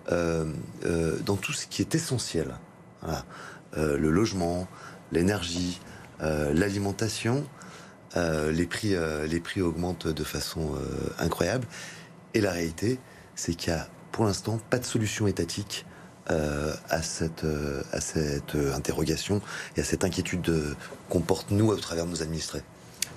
dans 0.09 1.35
tout 1.35 1.53
ce 1.53 1.67
qui 1.67 1.83
est 1.83 1.93
essentiel, 1.93 2.55
le 3.77 4.09
logement, 4.09 4.67
l'énergie, 5.11 5.79
l'alimentation, 6.19 7.43
euh, 7.43 7.54
les, 8.15 8.65
prix, 8.65 8.95
euh, 8.95 9.27
les 9.27 9.39
prix 9.39 9.61
augmentent 9.61 10.07
de 10.07 10.23
façon 10.23 10.75
euh, 10.75 11.09
incroyable. 11.19 11.67
Et 12.33 12.41
la 12.41 12.51
réalité, 12.51 12.99
c'est 13.35 13.55
qu'il 13.55 13.73
n'y 13.73 13.79
a 13.79 13.87
pour 14.11 14.25
l'instant 14.25 14.59
pas 14.69 14.79
de 14.79 14.85
solution 14.85 15.27
étatique 15.27 15.85
à 16.27 17.03
cette, 17.03 17.45
à 17.91 18.01
cette 18.01 18.55
interrogation 18.73 19.41
et 19.77 19.81
à 19.81 19.83
cette 19.83 20.03
inquiétude 20.03 20.51
qu'on 21.07 21.19
porte 21.19 21.51
nous 21.51 21.67
au 21.67 21.75
travers 21.75 22.07
de 22.07 22.09
nos 22.09 22.23
administrés. 22.23 22.63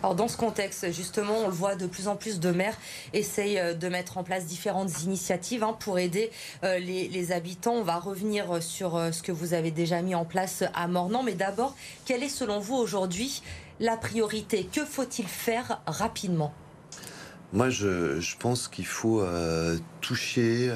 Alors 0.03 0.15
dans 0.15 0.29
ce 0.29 0.37
contexte, 0.37 0.93
justement, 0.93 1.39
on 1.39 1.49
le 1.49 1.53
voit 1.53 1.75
de 1.75 1.87
plus 1.87 2.07
en 2.07 2.15
plus 2.15 2.39
de 2.39 2.53
maires 2.53 2.77
essayent 3.13 3.59
euh, 3.59 3.75
de 3.75 3.89
mettre 3.89 4.17
en 4.17 4.23
place 4.23 4.47
différentes 4.47 5.03
initiatives 5.03 5.65
hein, 5.65 5.77
pour 5.79 5.99
aider 5.99 6.31
euh, 6.63 6.79
les, 6.79 7.33
habitants. 7.33 7.75
On 7.75 7.83
va 7.83 7.99
revenir 7.99 8.63
sur 8.63 8.97
euh, 8.97 9.11
ce 9.11 9.25
que 9.25 9.33
vous 9.33 9.55
avez 9.55 9.73
déjà 9.73 10.01
mis 10.01 10.15
en 10.15 10.25
place 10.25 10.63
à 10.73 10.87
Mornan. 10.87 11.25
Mais 11.25 11.35
d'abord, 11.35 11.75
quelle 12.05 12.23
est 12.23 12.29
selon 12.29 12.61
vous 12.61 12.77
aujourd'hui 12.77 13.43
la 13.81 13.97
priorité? 13.97 14.69
Que 14.73 14.85
faut-il 14.85 15.27
faire 15.27 15.81
rapidement? 15.87 16.55
Moi, 17.53 17.69
je, 17.69 18.37
pense 18.39 18.69
qu'il 18.69 18.87
faut 18.87 19.25
toucher... 20.01 20.71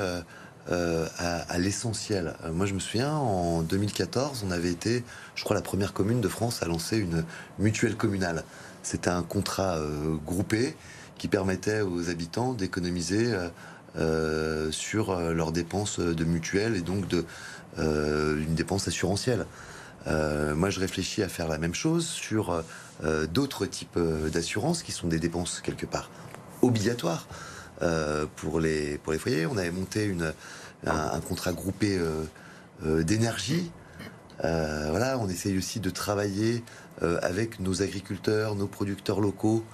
à, 0.68 1.58
l'essentiel. 1.58 2.34
moi, 2.52 2.66
je 2.66 2.74
me 2.74 2.80
souviens, 2.80 3.12
en 3.12 3.62
2014, 3.62 4.44
on 4.46 4.50
avait 4.50 4.70
été, 4.70 5.04
je 5.34 5.44
crois, 5.44 5.54
la 5.54 5.62
première 5.62 5.92
commune 5.92 6.20
de 6.20 6.28
France 6.28 6.62
à 6.62 6.66
lancer 6.66 6.96
une 6.96 7.24
mutuelle 7.58 7.96
communale. 7.96 8.44
C'était 8.82 9.10
un 9.10 9.22
contrat 9.22 9.76
euh, 9.76 10.16
groupé 10.26 10.74
qui 11.16 11.28
permettait 11.28 11.82
aux 11.82 12.10
habitants 12.10 12.52
d'économiser 12.52 13.32
euh, 13.32 13.48
euh, 13.96 14.72
sur 14.72 15.14
leurs 15.14 15.52
dépenses 15.52 16.00
de 16.00 16.24
mutuelle 16.24 16.76
et 16.76 16.80
donc 16.80 17.06
de 17.08 17.24
une 17.78 18.54
dépense 18.54 18.86
assurantielle. 18.86 19.46
moi, 20.06 20.68
je 20.68 20.78
réfléchis 20.78 21.22
à 21.22 21.28
faire 21.28 21.48
la 21.48 21.56
même 21.56 21.74
chose 21.74 22.06
sur 22.06 22.62
d'autres 23.32 23.64
types 23.64 23.98
d'assurances 24.30 24.82
qui 24.82 24.92
sont 24.92 25.08
des 25.08 25.18
dépenses 25.18 25.62
quelque 25.62 25.86
part 25.86 26.10
obligatoires 26.60 27.26
pour 28.36 28.60
les 28.60 28.98
foyers. 29.18 29.46
On 29.46 29.56
avait 29.56 29.70
monté 29.70 30.14
un, 30.84 31.20
contrat 31.20 31.54
groupé 31.54 31.98
d'énergie. 32.84 33.70
Voilà, 34.42 35.18
on 35.18 35.28
essaye 35.28 35.56
aussi 35.56 35.80
de 35.80 35.90
travailler 35.90 36.64
euh, 37.02 37.18
avec 37.22 37.58
nos 37.58 37.82
agriculteurs, 37.82 38.54
nos 38.54 38.66
producteurs 38.66 39.20
locaux, 39.20 39.64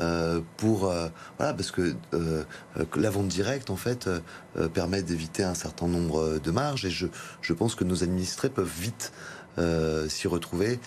euh, 0.00 0.40
pour 0.58 0.86
euh, 0.86 1.08
voilà 1.38 1.52
parce 1.52 1.72
que 1.72 1.96
la 2.94 3.10
vente 3.10 3.26
directe 3.26 3.68
en 3.68 3.76
fait 3.76 4.08
permet 4.72 5.02
d'éviter 5.02 5.42
un 5.42 5.54
certain 5.54 5.88
nombre 5.88 6.38
de 6.38 6.50
marges. 6.50 6.84
Et 6.84 6.90
je, 6.90 7.08
je 7.42 7.52
pense 7.52 7.74
que 7.74 7.84
nos 7.84 8.04
administrés 8.04 8.48
peuvent 8.48 8.70
vite 8.78 9.12
s'y 10.08 10.28
retrouver. 10.28 10.78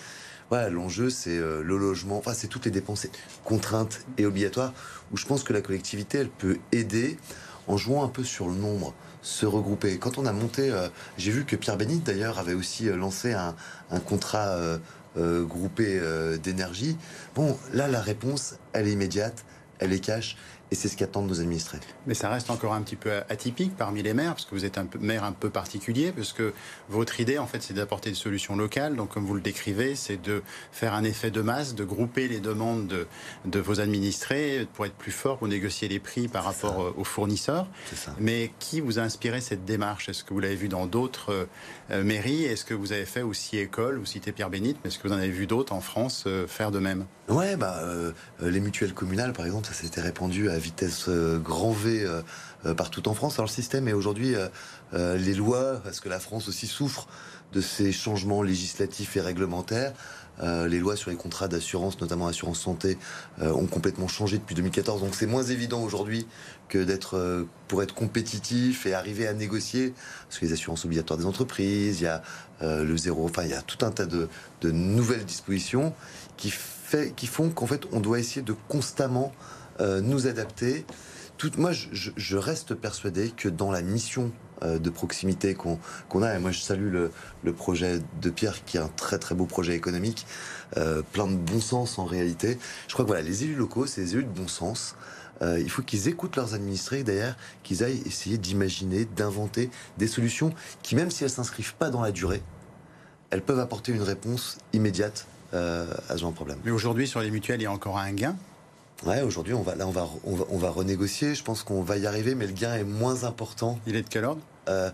Voilà, 0.48 0.70
l'enjeu 0.70 1.10
c'est 1.10 1.38
le 1.38 1.76
logement, 1.76 2.18
enfin 2.18 2.32
c'est 2.34 2.48
toutes 2.48 2.64
les 2.64 2.70
dépenses 2.70 3.06
contraintes 3.44 4.00
et 4.18 4.26
obligatoires 4.26 4.72
où 5.12 5.16
je 5.16 5.26
pense 5.26 5.44
que 5.44 5.52
la 5.52 5.60
collectivité 5.60 6.18
elle 6.18 6.30
peut 6.30 6.58
aider 6.72 7.18
en 7.68 7.76
jouant 7.76 8.04
un 8.04 8.08
peu 8.08 8.24
sur 8.24 8.48
le 8.48 8.54
nombre 8.54 8.94
se 9.22 9.46
regrouper. 9.46 9.98
Quand 9.98 10.18
on 10.18 10.26
a 10.26 10.32
monté, 10.32 10.72
j'ai 11.16 11.30
vu 11.30 11.44
que 11.44 11.56
Pierre 11.56 11.76
Bénit 11.76 12.00
d'ailleurs 12.00 12.38
avait 12.38 12.54
aussi 12.54 12.86
lancé 12.86 13.32
un, 13.32 13.54
un 13.90 14.00
contrat 14.00 14.78
euh, 15.18 15.44
groupé 15.44 15.98
euh, 16.00 16.38
d'énergie. 16.38 16.96
Bon, 17.34 17.58
là, 17.74 17.86
la 17.86 18.00
réponse, 18.00 18.54
elle 18.72 18.88
est 18.88 18.92
immédiate, 18.92 19.44
elle 19.78 19.92
est 19.92 20.00
cash, 20.00 20.38
et 20.72 20.74
c'est 20.74 20.88
ce 20.88 20.96
qu'attendent 20.96 21.28
nos 21.28 21.40
administrés. 21.40 21.78
Mais 22.06 22.14
ça 22.14 22.30
reste 22.30 22.48
encore 22.48 22.72
un 22.72 22.80
petit 22.80 22.96
peu 22.96 23.12
atypique 23.28 23.76
parmi 23.76 24.02
les 24.02 24.14
maires, 24.14 24.32
parce 24.32 24.46
que 24.46 24.54
vous 24.54 24.64
êtes 24.64 24.78
un 24.78 24.88
maire 25.00 25.22
un 25.22 25.32
peu 25.32 25.50
particulier, 25.50 26.12
parce 26.12 26.32
que 26.32 26.54
votre 26.88 27.20
idée, 27.20 27.36
en 27.36 27.46
fait, 27.46 27.62
c'est 27.62 27.74
d'apporter 27.74 28.08
des 28.08 28.16
solutions 28.16 28.56
locales. 28.56 28.96
Donc, 28.96 29.10
comme 29.10 29.26
vous 29.26 29.34
le 29.34 29.42
décrivez, 29.42 29.94
c'est 29.96 30.16
de 30.16 30.42
faire 30.72 30.94
un 30.94 31.04
effet 31.04 31.30
de 31.30 31.42
masse, 31.42 31.74
de 31.74 31.84
grouper 31.84 32.26
les 32.26 32.40
demandes 32.40 32.86
de, 32.86 33.06
de 33.44 33.58
vos 33.58 33.80
administrés 33.80 34.66
pour 34.72 34.86
être 34.86 34.94
plus 34.94 35.12
fort, 35.12 35.36
pour 35.36 35.46
négocier 35.46 35.88
les 35.88 35.98
prix 35.98 36.26
par 36.26 36.44
rapport 36.44 36.80
euh, 36.80 36.94
aux 36.96 37.04
fournisseurs. 37.04 37.68
Ça. 37.94 38.16
Mais 38.18 38.50
qui 38.58 38.80
vous 38.80 38.98
a 38.98 39.02
inspiré 39.02 39.42
cette 39.42 39.66
démarche? 39.66 40.08
Est-ce 40.08 40.24
que 40.24 40.32
vous 40.32 40.40
l'avez 40.40 40.56
vu 40.56 40.68
dans 40.68 40.86
d'autres 40.86 41.48
euh, 41.90 42.02
mairies? 42.02 42.44
Est-ce 42.44 42.64
que 42.64 42.72
vous 42.72 42.92
avez 42.92 43.04
fait 43.04 43.20
aussi 43.20 43.58
école 43.58 43.98
Vous 43.98 44.06
citez 44.06 44.32
Pierre 44.32 44.48
Bénite, 44.48 44.78
mais 44.82 44.88
est-ce 44.88 44.98
que 44.98 45.06
vous 45.06 45.12
en 45.12 45.18
avez 45.18 45.28
vu 45.28 45.46
d'autres 45.46 45.74
en 45.74 45.82
France 45.82 46.24
euh, 46.26 46.46
faire 46.46 46.70
de 46.70 46.78
même? 46.78 47.04
Ouais, 47.28 47.56
bah, 47.56 47.80
les 48.40 48.60
mutuelles 48.60 48.92
communales, 48.92 49.32
par 49.32 49.46
exemple, 49.46 49.66
ça 49.66 49.72
s'était 49.72 50.00
répandu 50.00 50.50
à 50.50 50.58
vitesse 50.62 51.06
euh, 51.08 51.38
grand 51.38 51.72
V 51.72 52.04
euh, 52.04 52.22
euh, 52.64 52.74
partout 52.74 53.08
en 53.08 53.14
France. 53.14 53.34
Alors 53.34 53.48
le 53.48 53.52
système 53.52 53.88
est 53.88 53.92
aujourd'hui 53.92 54.34
les 54.92 55.34
lois, 55.34 55.80
parce 55.82 56.00
que 56.00 56.08
la 56.08 56.20
France 56.20 56.48
aussi 56.48 56.66
souffre 56.66 57.08
de 57.52 57.60
ces 57.60 57.92
changements 57.92 58.42
législatifs 58.42 59.16
et 59.16 59.20
réglementaires. 59.20 59.92
les 60.42 60.78
lois 60.78 60.96
sur 60.96 61.10
les 61.10 61.16
contrats 61.16 61.48
d'assurance, 61.48 62.00
notamment 62.00 62.26
assurance 62.26 62.60
santé, 62.60 62.98
ont 63.40 63.66
complètement 63.66 64.06
changé 64.06 64.36
depuis 64.38 64.54
2014. 64.54 65.00
Donc 65.00 65.14
c'est 65.14 65.26
moins 65.26 65.44
évident 65.44 65.82
aujourd'hui 65.82 66.26
que 66.68 66.78
d'être 66.78 67.46
pour 67.68 67.82
être 67.82 67.94
compétitif 67.94 68.84
et 68.86 68.92
arriver 68.92 69.26
à 69.26 69.32
négocier. 69.32 69.94
Parce 70.28 70.38
que 70.38 70.44
les 70.44 70.52
assurances 70.52 70.84
obligatoires 70.84 71.18
des 71.18 71.26
entreprises, 71.26 72.00
il 72.00 72.04
y 72.04 72.06
a 72.06 72.22
le 72.60 72.96
zéro, 72.96 73.24
enfin 73.24 73.44
il 73.44 73.50
y 73.50 73.54
a 73.54 73.62
tout 73.62 73.84
un 73.84 73.90
tas 73.90 74.06
de, 74.06 74.28
de 74.60 74.70
nouvelles 74.70 75.24
dispositions 75.24 75.94
qui, 76.36 76.50
fait, 76.50 77.14
qui 77.16 77.26
font 77.26 77.48
qu'en 77.48 77.66
fait 77.66 77.86
on 77.92 78.00
doit 78.00 78.18
essayer 78.18 78.42
de 78.42 78.54
constamment 78.68 79.32
euh, 79.80 80.00
nous 80.00 80.26
adapter. 80.26 80.84
Moi, 81.56 81.72
je, 81.72 82.36
reste 82.36 82.74
persuadé 82.74 83.32
que 83.36 83.48
dans 83.48 83.72
la 83.72 83.82
mission 83.82 84.30
euh, 84.62 84.78
de 84.78 84.90
proximité 84.90 85.54
qu'on 85.56 86.22
a, 86.22 86.36
et 86.36 86.38
moi 86.38 86.52
je 86.52 86.60
salue 86.60 86.92
le, 86.92 87.52
projet 87.52 87.98
de 88.20 88.30
Pierre, 88.30 88.64
qui 88.64 88.76
est 88.76 88.80
un 88.80 88.90
très 88.96 89.18
très 89.18 89.34
beau 89.34 89.46
projet 89.46 89.74
économique, 89.74 90.24
euh, 90.76 91.02
plein 91.02 91.26
de 91.26 91.34
bon 91.34 91.60
sens 91.60 91.98
en 91.98 92.04
réalité. 92.04 92.58
Je 92.86 92.92
crois 92.92 93.04
que 93.04 93.08
voilà, 93.08 93.22
les 93.22 93.42
élus 93.42 93.56
locaux, 93.56 93.86
c'est 93.86 94.02
des 94.02 94.12
élus 94.14 94.24
de 94.24 94.28
bon 94.28 94.46
sens. 94.46 94.94
il 95.40 95.68
faut 95.68 95.82
qu'ils 95.82 96.06
écoutent 96.06 96.36
leurs 96.36 96.54
administrés, 96.54 97.02
d'ailleurs, 97.02 97.34
qu'ils 97.64 97.82
aillent 97.82 98.02
essayer 98.06 98.38
d'imaginer, 98.38 99.04
d'inventer 99.04 99.68
des 99.98 100.06
solutions 100.06 100.54
qui, 100.84 100.94
même 100.94 101.10
si 101.10 101.24
elles 101.24 101.30
s'inscrivent 101.30 101.74
pas 101.74 101.90
dans 101.90 102.02
la 102.02 102.12
durée, 102.12 102.42
elles 103.30 103.42
peuvent 103.42 103.58
apporter 103.58 103.90
une 103.90 104.02
réponse 104.02 104.58
immédiate 104.72 105.26
à 105.52 105.86
ce 106.10 106.18
genre 106.18 106.30
de 106.30 106.36
problème. 106.36 106.58
Mais 106.64 106.70
aujourd'hui, 106.70 107.08
sur 107.08 107.20
les 107.20 107.32
mutuelles, 107.32 107.60
il 107.60 107.64
y 107.64 107.66
a 107.66 107.72
encore 107.72 107.98
un 107.98 108.12
gain 108.12 108.36
Ouais, 109.04 109.20
aujourd'hui, 109.22 109.54
on 109.54 109.62
va, 109.62 109.74
là, 109.74 109.86
on 109.86 109.90
va, 109.90 110.08
on 110.24 110.58
va, 110.58 110.70
renégocier. 110.70 111.34
Je 111.34 111.42
pense 111.42 111.62
qu'on 111.62 111.82
va 111.82 111.96
y 111.96 112.06
arriver, 112.06 112.34
mais 112.34 112.46
le 112.46 112.52
gain 112.52 112.74
est 112.74 112.84
moins 112.84 113.24
important. 113.24 113.78
Il 113.86 113.96
est 113.96 114.02
de 114.02 114.08
quel 114.08 114.24
ordre? 114.24 114.42
Euh, 114.68 114.90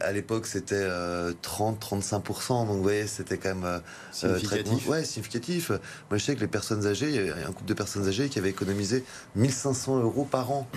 à, 0.00 0.12
l'époque, 0.12 0.46
c'était 0.46 0.86
30-35%, 0.86 0.88
euh, 0.88 2.66
donc 2.66 2.76
vous 2.76 2.82
voyez, 2.82 3.06
c'était 3.06 3.38
quand 3.38 3.54
même 3.54 3.64
euh, 3.64 3.78
significatif. 4.12 4.88
ouais, 4.88 5.04
significatif. 5.04 5.70
Moi, 5.70 6.18
je 6.18 6.24
sais 6.24 6.34
que 6.34 6.40
les 6.40 6.48
personnes 6.48 6.86
âgées, 6.86 7.08
il 7.08 7.26
y 7.26 7.30
a 7.30 7.48
un 7.48 7.52
couple 7.52 7.68
de 7.68 7.74
personnes 7.74 8.06
âgées 8.06 8.28
qui 8.28 8.38
avaient 8.38 8.50
économisé 8.50 9.04
1500 9.36 10.00
euros 10.00 10.24
par 10.24 10.50
an. 10.50 10.68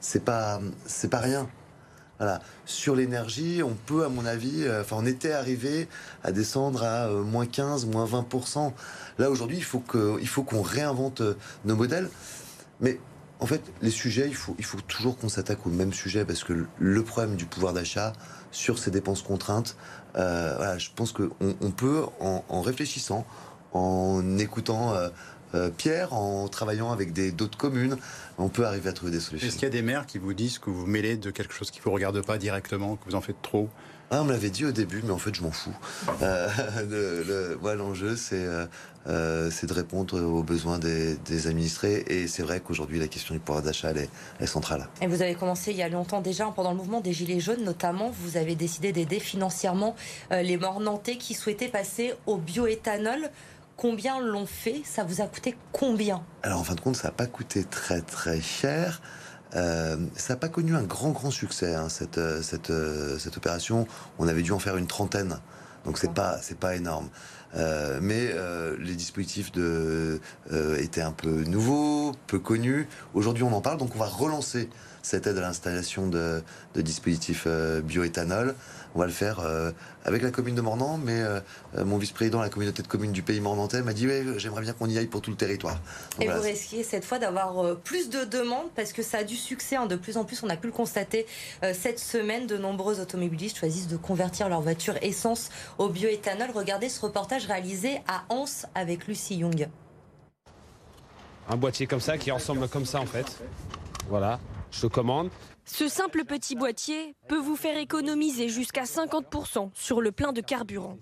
C'est 0.00 0.24
pas, 0.24 0.60
c'est 0.86 1.08
pas 1.08 1.18
rien. 1.18 1.48
Voilà. 2.18 2.40
Sur 2.66 2.94
l'énergie, 2.94 3.62
on 3.64 3.74
peut, 3.86 4.04
à 4.04 4.08
mon 4.08 4.24
avis, 4.26 4.62
euh, 4.62 4.82
enfin, 4.82 4.96
on 4.98 5.06
était 5.06 5.32
arrivé 5.32 5.88
à 6.22 6.32
descendre 6.32 6.84
à 6.84 7.06
euh, 7.06 7.22
moins 7.22 7.46
15, 7.46 7.86
moins 7.86 8.06
20%. 8.06 8.72
Là, 9.18 9.30
aujourd'hui, 9.30 9.56
il 9.56 9.64
faut 9.64 9.80
qu'on 9.80 10.62
réinvente 10.62 11.20
euh, 11.20 11.36
nos 11.64 11.74
modèles. 11.74 12.08
Mais 12.80 13.00
en 13.40 13.46
fait, 13.46 13.62
les 13.80 13.90
sujets, 13.90 14.28
il 14.28 14.36
faut, 14.36 14.54
il 14.58 14.64
faut 14.64 14.80
toujours 14.80 15.18
qu'on 15.18 15.28
s'attaque 15.28 15.66
au 15.66 15.70
même 15.70 15.92
sujet 15.92 16.24
parce 16.24 16.44
que 16.44 16.66
le 16.78 17.02
problème 17.02 17.34
du 17.34 17.44
pouvoir 17.44 17.72
d'achat 17.72 18.12
sur 18.52 18.78
ces 18.78 18.90
dépenses 18.90 19.22
contraintes, 19.22 19.76
voilà, 20.14 20.78
je 20.78 20.90
pense 20.94 21.12
qu'on 21.12 21.30
on 21.40 21.70
peut, 21.70 22.04
en, 22.20 22.60
réfléchissant, 22.60 23.26
en 23.72 24.38
écoutant 24.38 24.94
euh, 25.54 25.70
Pierre, 25.70 26.12
en 26.12 26.48
travaillant 26.48 26.92
avec 26.92 27.12
d'autres 27.34 27.58
communes, 27.58 27.96
on 28.38 28.48
peut 28.48 28.66
arriver 28.66 28.88
à 28.88 28.92
trouver 28.92 29.12
des 29.12 29.20
solutions. 29.20 29.48
Est-ce 29.48 29.56
qu'il 29.56 29.64
y 29.64 29.70
a 29.70 29.70
des 29.70 29.82
maires 29.82 30.06
qui 30.06 30.18
vous 30.18 30.34
disent 30.34 30.58
que 30.58 30.70
vous 30.70 30.86
mêlez 30.86 31.16
de 31.16 31.30
quelque 31.30 31.52
chose 31.52 31.70
qui 31.70 31.78
ne 31.80 31.84
vous 31.84 31.90
regarde 31.90 32.24
pas 32.24 32.38
directement, 32.38 32.96
que 32.96 33.04
vous 33.06 33.14
en 33.14 33.20
faites 33.20 33.40
trop? 33.42 33.68
Ah, 34.14 34.20
on 34.20 34.24
me 34.24 34.32
l'avait 34.32 34.50
dit 34.50 34.66
au 34.66 34.72
début, 34.72 35.00
mais 35.02 35.10
en 35.10 35.18
fait, 35.18 35.34
je 35.34 35.42
m'en 35.42 35.52
fous. 35.52 35.74
Euh, 36.20 37.56
l'enjeu, 37.76 38.14
c'est 38.14 38.44
euh, 39.06 39.50
de 39.50 39.72
répondre 39.72 40.20
aux 40.20 40.42
besoins 40.42 40.78
des, 40.78 41.46
administrés. 41.46 42.04
Et 42.08 42.26
c'est 42.26 42.42
vrai 42.42 42.60
qu'aujourd'hui, 42.60 42.98
la 42.98 43.08
question 43.08 43.34
du 43.34 43.40
pouvoir 43.40 43.64
d'achat, 43.64 43.90
elle, 43.90 44.08
est, 44.40 44.46
centrale. 44.46 44.86
Et 45.00 45.06
vous 45.06 45.22
avez 45.22 45.34
commencé 45.34 45.70
il 45.70 45.78
y 45.78 45.82
a 45.82 45.88
longtemps 45.88 46.20
déjà, 46.20 46.44
pendant 46.54 46.72
le 46.72 46.76
mouvement 46.76 47.00
des 47.00 47.14
Gilets 47.14 47.40
jaunes 47.40 47.64
notamment, 47.64 48.10
vous 48.10 48.36
avez 48.36 48.54
décidé 48.54 48.92
d'aider 48.92 49.18
financièrement 49.18 49.96
les 50.30 50.58
morts-nantais 50.58 51.16
qui 51.16 51.32
souhaitaient 51.32 51.68
passer 51.68 52.12
au 52.26 52.36
bioéthanol. 52.36 53.30
Combien 53.82 54.20
l'ont 54.20 54.46
fait 54.46 54.82
Ça 54.84 55.02
vous 55.02 55.22
a 55.22 55.24
coûté 55.24 55.56
combien? 55.72 56.22
Alors 56.44 56.60
en 56.60 56.62
fin 56.62 56.76
de 56.76 56.80
compte, 56.80 56.94
ça 56.94 57.08
n'a 57.08 57.12
pas 57.12 57.26
coûté 57.26 57.64
très 57.64 58.00
très 58.00 58.40
cher. 58.40 59.02
Euh, 59.56 59.96
ça 60.14 60.34
n'a 60.34 60.38
pas 60.38 60.48
connu 60.48 60.76
un 60.76 60.84
grand 60.84 61.10
grand 61.10 61.32
succès 61.32 61.74
hein, 61.74 61.88
cette, 61.88 62.16
euh, 62.16 62.42
cette, 62.42 62.70
euh, 62.70 63.18
cette 63.18 63.36
opération. 63.36 63.88
On 64.20 64.28
avait 64.28 64.42
dû 64.42 64.52
en 64.52 64.60
faire 64.60 64.76
une 64.76 64.86
trentaine, 64.86 65.36
donc 65.84 65.98
c'est 65.98 66.12
pas 66.12 66.38
c'est 66.40 66.58
pas 66.58 66.76
énorme. 66.76 67.08
mais 68.00 68.32
les 68.78 68.94
dispositifs 68.94 69.50
étaient 70.78 71.02
un 71.02 71.10
peu 71.10 71.42
nouveaux, 71.42 72.12
peu 72.28 72.38
connus. 72.38 72.86
Aujourd'hui, 73.14 73.42
on 73.42 73.52
en 73.52 73.62
parle, 73.62 73.78
donc 73.78 73.96
on 73.96 73.98
va 73.98 74.06
relancer 74.06 74.70
cette 75.02 75.26
aide 75.26 75.38
à 75.38 75.40
l'installation 75.40 76.06
de, 76.06 76.40
de 76.74 76.82
dispositifs 76.82 77.48
bioéthanol. 77.82 78.54
On 78.94 78.98
va 78.98 79.06
le 79.06 79.12
faire 79.12 79.40
euh, 79.40 79.72
avec 80.04 80.22
la 80.22 80.30
commune 80.30 80.54
de 80.54 80.60
Mornan, 80.60 80.98
mais 80.98 81.20
euh, 81.20 81.40
euh, 81.76 81.84
mon 81.84 81.96
vice-président 81.96 82.38
de 82.38 82.44
la 82.44 82.50
communauté 82.50 82.82
de 82.82 82.88
communes 82.88 83.12
du 83.12 83.22
pays 83.22 83.40
mornantais 83.40 83.80
m'a 83.82 83.94
dit 83.94 84.06
ouais, 84.06 84.24
j'aimerais 84.36 84.60
bien 84.62 84.74
qu'on 84.74 84.88
y 84.88 84.98
aille 84.98 85.06
pour 85.06 85.22
tout 85.22 85.30
le 85.30 85.36
territoire. 85.36 85.78
et 86.20 86.28
vous 86.28 86.40
risquez 86.40 86.82
cette 86.82 87.04
fois 87.04 87.18
d'avoir 87.18 87.76
plus 87.76 88.10
de 88.10 88.24
demandes 88.24 88.70
parce 88.76 88.92
que 88.92 89.02
ça 89.02 89.18
a 89.18 89.24
du 89.24 89.36
succès. 89.36 89.76
Hein. 89.76 89.86
De 89.86 89.96
plus 89.96 90.16
en 90.16 90.24
plus, 90.24 90.42
on 90.42 90.48
a 90.48 90.56
pu 90.56 90.66
le 90.66 90.72
constater 90.72 91.26
cette 91.72 91.98
semaine. 91.98 92.46
De 92.46 92.58
nombreux 92.58 93.00
automobilistes 93.00 93.58
choisissent 93.58 93.88
de 93.88 93.96
convertir 93.96 94.48
leur 94.48 94.60
voiture 94.60 94.94
essence 95.00 95.50
au 95.78 95.88
bioéthanol. 95.88 96.50
Regardez 96.54 96.88
ce 96.88 97.00
reportage 97.00 97.46
réalisé 97.46 98.00
à 98.06 98.24
Anse 98.28 98.66
avec 98.74 99.06
Lucie 99.06 99.36
Young. 99.36 99.68
un 101.48 101.56
boîtier 101.56 101.86
comme 101.86 102.00
ça 102.00 102.18
qui 102.18 102.30
ressemble 102.30 102.68
comme 102.68 102.86
ça 102.86 103.00
en 103.00 103.06
fait. 103.06 103.42
Voilà, 104.08 104.40
je 104.70 104.86
commande. 104.86 105.30
Ce 105.64 105.88
simple 105.88 106.24
petit 106.24 106.56
boîtier 106.56 107.14
peut 107.28 107.38
vous 107.38 107.54
faire 107.54 107.78
économiser 107.78 108.48
jusqu'à 108.48 108.82
50% 108.82 109.70
sur 109.74 110.00
le 110.00 110.10
plein 110.10 110.32
de 110.32 110.40
carburant. 110.40 110.96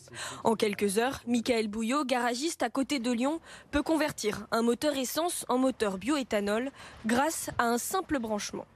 En 0.45 0.55
quelques 0.55 0.99
heures, 0.99 1.23
Michael 1.27 1.69
Bouillot, 1.69 2.05
garagiste 2.05 2.63
à 2.63 2.69
côté 2.69 2.99
de 2.99 3.11
Lyon, 3.11 3.41
peut 3.71 3.83
convertir 3.83 4.47
un 4.51 4.61
moteur 4.61 4.97
essence 4.97 5.47
en 5.49 5.57
moteur 5.57 5.97
bioéthanol 5.97 6.71
grâce 7.07 7.51
à 7.57 7.65
un 7.65 7.79
simple 7.79 8.19
branchement. 8.19 8.67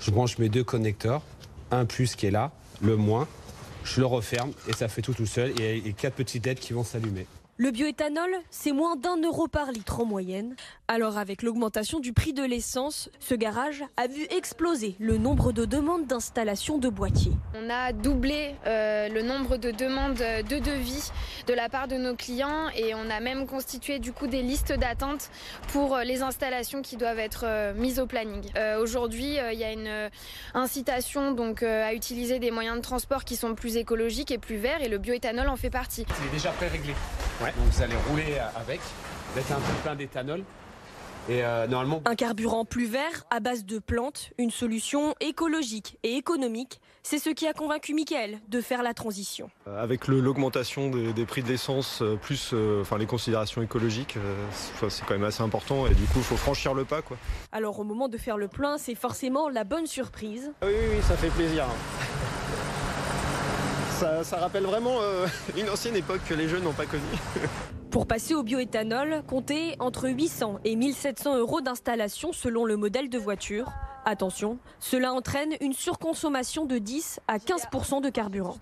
Je 0.00 0.10
branche 0.10 0.38
mes 0.38 0.48
deux 0.48 0.64
connecteurs, 0.64 1.22
un 1.70 1.84
plus 1.84 2.16
qui 2.16 2.26
est 2.26 2.32
là, 2.32 2.50
le 2.82 2.96
moins, 2.96 3.28
je 3.84 4.00
le 4.00 4.06
referme 4.06 4.52
et 4.68 4.72
ça 4.72 4.88
fait 4.88 5.02
tout 5.02 5.14
tout 5.14 5.26
seul 5.26 5.52
et, 5.60 5.92
quatre 5.92 6.14
petites 6.14 6.44
LED 6.44 6.58
qui 6.58 6.72
vont 6.72 6.84
s'allumer. 6.84 7.26
Le 7.60 7.72
bioéthanol, 7.72 8.30
c'est 8.50 8.70
moins 8.70 8.94
d'un 8.94 9.20
euro 9.20 9.48
par 9.48 9.72
litre 9.72 9.98
en 9.98 10.04
moyenne. 10.04 10.54
Alors 10.86 11.18
avec 11.18 11.42
l'augmentation 11.42 11.98
du 11.98 12.12
prix 12.12 12.32
de 12.32 12.44
l'essence, 12.44 13.10
ce 13.18 13.34
garage 13.34 13.82
a 13.96 14.06
vu 14.06 14.28
exploser 14.30 14.94
le 15.00 15.18
nombre 15.18 15.50
de 15.50 15.64
demandes 15.64 16.06
d'installation 16.06 16.78
de 16.78 16.88
boîtiers. 16.88 17.32
On 17.60 17.68
a 17.68 17.92
doublé 17.92 18.54
euh, 18.68 19.08
le 19.08 19.22
nombre 19.22 19.56
de 19.56 19.72
demandes 19.72 20.14
de 20.14 20.58
devis 20.60 21.10
de 21.48 21.52
la 21.52 21.68
part 21.68 21.88
de 21.88 21.96
nos 21.96 22.14
clients 22.14 22.68
et 22.76 22.94
on 22.94 23.10
a 23.10 23.18
même 23.18 23.44
constitué 23.48 23.98
du 23.98 24.12
coup 24.12 24.28
des 24.28 24.42
listes 24.42 24.72
d'attente 24.72 25.28
pour 25.72 25.96
euh, 25.96 26.04
les 26.04 26.22
installations 26.22 26.80
qui 26.80 26.96
doivent 26.96 27.18
être 27.18 27.42
euh, 27.44 27.74
mises 27.74 27.98
au 27.98 28.06
planning. 28.06 28.52
Aujourd'hui, 28.80 29.36
il 29.52 29.58
y 29.58 29.64
a 29.64 29.72
une 29.72 30.10
incitation 30.54 31.32
donc 31.32 31.64
à 31.64 31.92
utiliser 31.92 32.38
des 32.38 32.52
moyens 32.52 32.76
de 32.76 32.82
transport 32.82 33.24
qui 33.24 33.34
sont 33.34 33.56
plus 33.56 33.76
écologiques 33.76 34.30
et 34.30 34.38
plus 34.38 34.56
verts 34.58 34.82
et 34.82 34.88
le 34.88 34.98
bioéthanol 34.98 35.48
en 35.48 35.56
fait 35.56 35.70
partie. 35.70 36.06
C'est 36.22 36.30
déjà 36.30 36.50
pré-réglé. 36.52 36.94
Donc 37.56 37.66
vous 37.70 37.82
allez 37.82 37.96
rouler 38.08 38.38
avec, 38.56 38.80
mettre 39.34 39.52
un 39.52 39.56
peu 39.60 39.72
plein 39.82 39.94
d'éthanol. 39.94 40.42
Et 41.28 41.44
euh, 41.44 41.66
normalement... 41.66 42.00
Un 42.06 42.14
carburant 42.14 42.64
plus 42.64 42.86
vert 42.86 43.26
à 43.30 43.40
base 43.40 43.66
de 43.66 43.78
plantes, 43.78 44.30
une 44.38 44.50
solution 44.50 45.14
écologique 45.20 45.98
et 46.02 46.14
économique, 46.14 46.80
c'est 47.02 47.18
ce 47.18 47.28
qui 47.28 47.46
a 47.46 47.52
convaincu 47.52 47.92
Michael 47.92 48.38
de 48.48 48.60
faire 48.62 48.82
la 48.82 48.94
transition. 48.94 49.50
Euh, 49.66 49.82
avec 49.82 50.08
l'augmentation 50.08 50.90
des, 50.90 51.26
prix 51.26 51.42
de 51.42 51.48
l'essence, 51.48 52.00
euh, 52.00 52.16
plus 52.16 52.54
enfin, 52.80 52.96
les 52.96 53.06
considérations 53.06 53.60
écologiques, 53.60 54.16
c'est 54.88 55.04
quand 55.04 55.14
même 55.14 55.24
assez 55.24 55.42
important 55.42 55.86
et 55.86 55.94
du 55.94 56.04
coup 56.04 56.18
il 56.18 56.24
faut 56.24 56.36
franchir 56.36 56.72
le 56.72 56.84
pas. 56.84 57.02
Quoi. 57.02 57.18
Alors 57.52 57.78
au 57.78 57.84
moment 57.84 58.08
de 58.08 58.16
faire 58.16 58.38
le 58.38 58.48
plein, 58.48 58.78
c'est 58.78 58.94
forcément 58.94 59.50
la 59.50 59.64
bonne 59.64 59.86
surprise. 59.86 60.52
Oui, 60.62 60.68
oui, 60.70 60.96
oui 60.96 61.02
ça 61.02 61.16
fait 61.16 61.28
plaisir. 61.28 61.66
Ça, 63.98 64.36
rappelle 64.36 64.64
vraiment 64.64 65.00
euh, 65.00 65.26
une 65.56 65.68
ancienne 65.68 65.96
époque 65.96 66.20
que 66.28 66.34
les 66.34 66.48
jeunes 66.48 66.64
n'ont 66.64 66.72
pas 66.72 66.86
connue. 66.86 67.02
Pour 67.90 68.06
passer 68.06 68.34
au 68.34 68.42
bioéthanol, 68.42 69.22
comptez 69.26 69.76
entre 69.78 70.08
800 70.08 70.60
et 70.64 70.76
1700 70.76 71.38
euros 71.38 71.60
d'installation 71.60 72.32
selon 72.32 72.64
le 72.64 72.76
modèle 72.76 73.08
de 73.08 73.18
voiture. 73.18 73.72
Attention, 74.04 74.58
cela 74.78 75.12
entraîne 75.12 75.54
une 75.60 75.72
surconsommation 75.72 76.66
de 76.66 76.78
10 76.78 77.20
à 77.28 77.38
15% 77.38 78.02
de 78.02 78.10
carburant. 78.10 78.58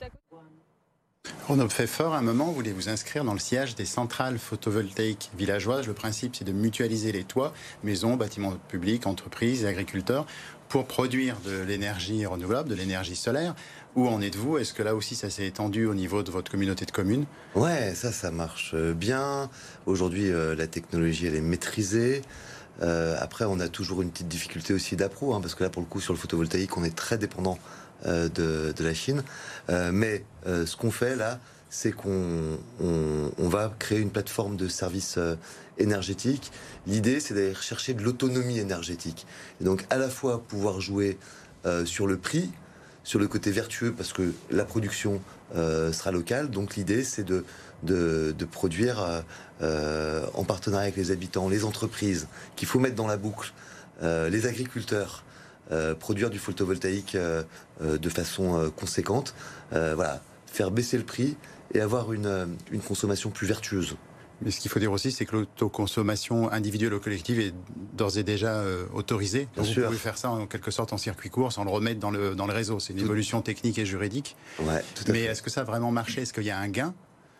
Renaud 1.48 1.68
Pfeffer, 1.68 2.08
à 2.12 2.16
un 2.16 2.22
moment, 2.22 2.46
voulez 2.46 2.72
vous 2.72 2.88
inscrire 2.88 3.24
dans 3.24 3.32
le 3.32 3.38
sillage 3.38 3.74
des 3.74 3.84
centrales 3.84 4.38
photovoltaïques 4.38 5.30
villageoises. 5.38 5.86
Le 5.86 5.92
principe, 5.92 6.34
c'est 6.36 6.44
de 6.44 6.52
mutualiser 6.52 7.12
les 7.12 7.24
toits, 7.24 7.52
maisons, 7.84 8.16
bâtiments 8.16 8.54
publics, 8.68 9.06
entreprises 9.06 9.64
agriculteurs 9.64 10.26
pour 10.68 10.86
produire 10.86 11.36
de 11.44 11.62
l'énergie 11.62 12.26
renouvelable, 12.26 12.68
de 12.68 12.74
l'énergie 12.74 13.16
solaire. 13.16 13.54
Où 13.94 14.08
en 14.08 14.20
êtes-vous? 14.20 14.58
Est-ce 14.58 14.72
que 14.72 14.82
là 14.82 14.94
aussi 14.94 15.14
ça 15.14 15.30
s'est 15.30 15.46
étendu 15.46 15.86
au 15.86 15.94
niveau 15.94 16.22
de 16.22 16.30
votre 16.30 16.50
communauté 16.50 16.84
de 16.84 16.90
communes? 16.90 17.24
Ouais, 17.54 17.94
ça, 17.94 18.12
ça 18.12 18.30
marche 18.30 18.72
euh, 18.74 18.92
bien. 18.92 19.48
Aujourd'hui, 19.86 20.30
euh, 20.30 20.54
la 20.54 20.66
technologie, 20.66 21.26
elle 21.26 21.36
est 21.36 21.40
maîtrisée. 21.40 22.22
Euh, 22.82 23.16
après, 23.20 23.44
on 23.46 23.58
a 23.60 23.68
toujours 23.68 24.02
une 24.02 24.10
petite 24.10 24.28
difficulté 24.28 24.74
aussi 24.74 24.96
d'appro, 24.96 25.34
hein, 25.34 25.40
parce 25.40 25.54
que 25.54 25.64
là, 25.64 25.70
pour 25.70 25.80
le 25.80 25.88
coup, 25.88 26.00
sur 26.00 26.12
le 26.12 26.18
photovoltaïque, 26.18 26.76
on 26.76 26.84
est 26.84 26.94
très 26.94 27.16
dépendant 27.16 27.58
de, 28.04 28.74
la 28.78 28.94
Chine. 28.94 29.22
mais 29.68 30.24
ce 30.44 30.76
qu'on 30.76 30.90
fait 30.90 31.16
là, 31.16 31.40
c'est 31.70 31.92
qu'on 31.92 32.58
on, 32.80 33.48
va 33.48 33.74
créer 33.78 34.00
une 34.00 34.10
plateforme 34.10 34.56
de 34.56 34.68
services 34.68 35.18
énergétiques. 35.78 36.52
L'idée, 36.86 37.20
c'est 37.20 37.34
d'aller 37.34 37.54
chercher 37.54 37.94
de 37.94 38.02
l'autonomie 38.02 38.58
énergétique. 38.58 39.26
Et 39.60 39.64
donc, 39.64 39.84
à 39.90 39.96
la 39.96 40.08
fois 40.08 40.42
pouvoir 40.42 40.80
jouer 40.80 41.18
sur 41.84 42.06
le 42.06 42.16
prix, 42.16 42.50
sur 43.06 43.20
le 43.20 43.28
côté 43.28 43.52
vertueux 43.52 43.92
parce 43.92 44.12
que 44.12 44.32
la 44.50 44.64
production 44.64 45.22
euh, 45.54 45.92
sera 45.92 46.10
locale. 46.10 46.50
Donc 46.50 46.74
l'idée, 46.74 47.04
c'est 47.04 47.22
de, 47.22 47.44
de, 47.84 48.44
produire 48.50 49.00
euh, 49.00 49.20
euh, 49.62 50.26
en 50.34 50.42
partenariat 50.42 50.86
avec 50.86 50.96
les 50.96 51.12
habitants, 51.12 51.48
les 51.48 51.64
entreprises, 51.64 52.26
qu'il 52.56 52.66
faut 52.66 52.80
mettre 52.80 52.96
dans 52.96 53.06
la 53.06 53.16
boucle, 53.16 53.52
les 54.02 54.46
agriculteurs, 54.46 55.24
produire 55.98 56.30
du 56.30 56.38
photovoltaïque 56.38 57.16
de 57.80 58.08
façon 58.08 58.70
conséquente. 58.76 59.34
voilà, 59.72 60.22
faire 60.46 60.70
baisser 60.70 60.96
le 60.98 61.04
prix 61.04 61.36
et 61.74 61.80
avoir 61.80 62.12
une, 62.12 62.56
une 62.70 62.80
consommation 62.80 63.30
plus 63.30 63.46
vertueuse. 63.46 63.96
Mais 64.42 64.50
ce 64.50 64.60
qu'il 64.60 64.70
faut 64.70 64.78
dire 64.78 64.92
aussi, 64.92 65.12
c'est 65.12 65.24
que 65.24 65.34
l'autoconsommation 65.34 66.52
individuelle 66.52 66.92
ou 66.92 67.00
collective 67.00 67.40
est 67.40 67.54
d'ores 67.94 68.18
et 68.18 68.22
déjà 68.22 68.56
euh, 68.56 68.84
autorisée. 68.92 69.48
Donc 69.56 69.66
vous 69.66 69.80
pouvez 69.82 69.96
faire 69.96 70.18
ça 70.18 70.30
en 70.30 70.46
quelque 70.46 70.70
sorte 70.70 70.92
en 70.92 70.98
circuit 70.98 71.30
court 71.30 71.52
sans 71.52 71.64
le 71.64 71.70
remettre 71.70 72.00
dans 72.00 72.10
le, 72.10 72.34
dans 72.34 72.46
le 72.46 72.52
réseau. 72.52 72.78
C'est 72.78 72.92
une 72.92 73.00
évolution 73.00 73.40
technique 73.40 73.78
et 73.78 73.86
juridique. 73.86 74.36
Ouais, 74.60 74.84
tout 74.94 75.04
à 75.08 75.12
Mais 75.12 75.22
est-ce 75.22 75.42
que 75.42 75.48
ça 75.50 75.62
a 75.62 75.64
vraiment 75.64 75.90
marché? 75.90 76.22
Est-ce 76.22 76.34
qu'il 76.34 76.44
y 76.44 76.50
a 76.50 76.58
un 76.58 76.68
gain? 76.68 76.94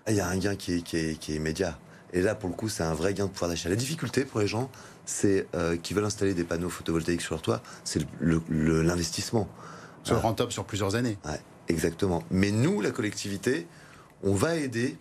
Ah, 0.07 0.13
Il 0.13 0.17
y 0.17 0.21
a 0.21 0.27
un 0.29 0.39
gain 0.39 0.57
qui 0.57 0.75
est, 0.77 0.81
qui 0.83 0.97
est, 0.97 1.19
qui 1.19 1.33
est 1.33 1.37
immédiat. 1.37 1.79
Et 2.15 2.23
là, 2.23 2.35
pour 2.35 2.49
le 2.49 2.55
coup, 2.55 2.69
c'est 2.71 2.83
un 2.83 2.95
vrai 2.95 3.13
gain 3.13 3.27
de 3.27 3.31
pouvoir 3.31 3.51
d'achat. 3.51 3.69
La 3.69 3.77
difficulté 3.77 4.25
pour 4.25 4.41
les 4.41 4.47
gens, 4.47 4.71
c'est 5.07 5.47
euh, 5.55 5.77
qui 5.77 5.95
veulent 5.95 6.05
installer 6.05 6.35
des 6.35 6.45
panneaux 6.45 6.69
photovoltaïques 6.69 7.23
sur 7.23 7.35
leur 7.35 7.43
toit, 7.43 7.63
c'est 7.85 8.03
l'investissement. 8.21 9.49
Le, 10.09 10.17
rentable 10.17 10.53
sur 10.53 10.65
plusieurs 10.65 10.95
années. 10.95 11.19
Ouais, 11.25 11.41
exactement. 11.69 12.23
Mais 12.31 12.51
nous, 12.51 12.81
la 12.81 12.91
collectivité, 12.91 13.67
on 14.23 14.35
va 14.35 14.57
aider 14.57 14.97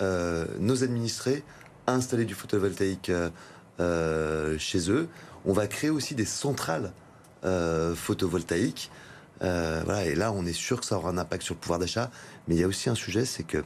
euh, 0.00 0.46
nos 0.58 0.82
administrés 0.82 1.42
à 1.86 1.92
installer 1.92 2.24
du 2.24 2.34
photovoltaïque 2.34 3.10
euh, 3.10 3.28
euh, 3.80 4.58
chez 4.58 4.90
eux. 4.90 5.08
On 5.44 5.52
va 5.52 5.66
créer 5.66 5.90
aussi 5.90 6.14
des 6.14 6.24
centrales 6.24 6.92
photovoltaïques. 7.42 8.90
voilà, 9.40 10.04
et 10.04 10.14
là, 10.14 10.32
on 10.32 10.44
est 10.44 10.52
sûr 10.52 10.80
que 10.80 10.86
ça 10.86 10.96
aura 10.96 11.08
un 11.08 11.16
impact 11.16 11.42
sur 11.42 11.54
le 11.54 11.60
pouvoir 11.60 11.78
d'achat. 11.78 12.10
Mais 12.46 12.54
il 12.54 12.60
y 12.60 12.64
a 12.64 12.66
aussi 12.66 12.90
un 12.90 12.94
sujet, 12.94 13.24
c'est 13.24 13.44
que, 13.44 13.64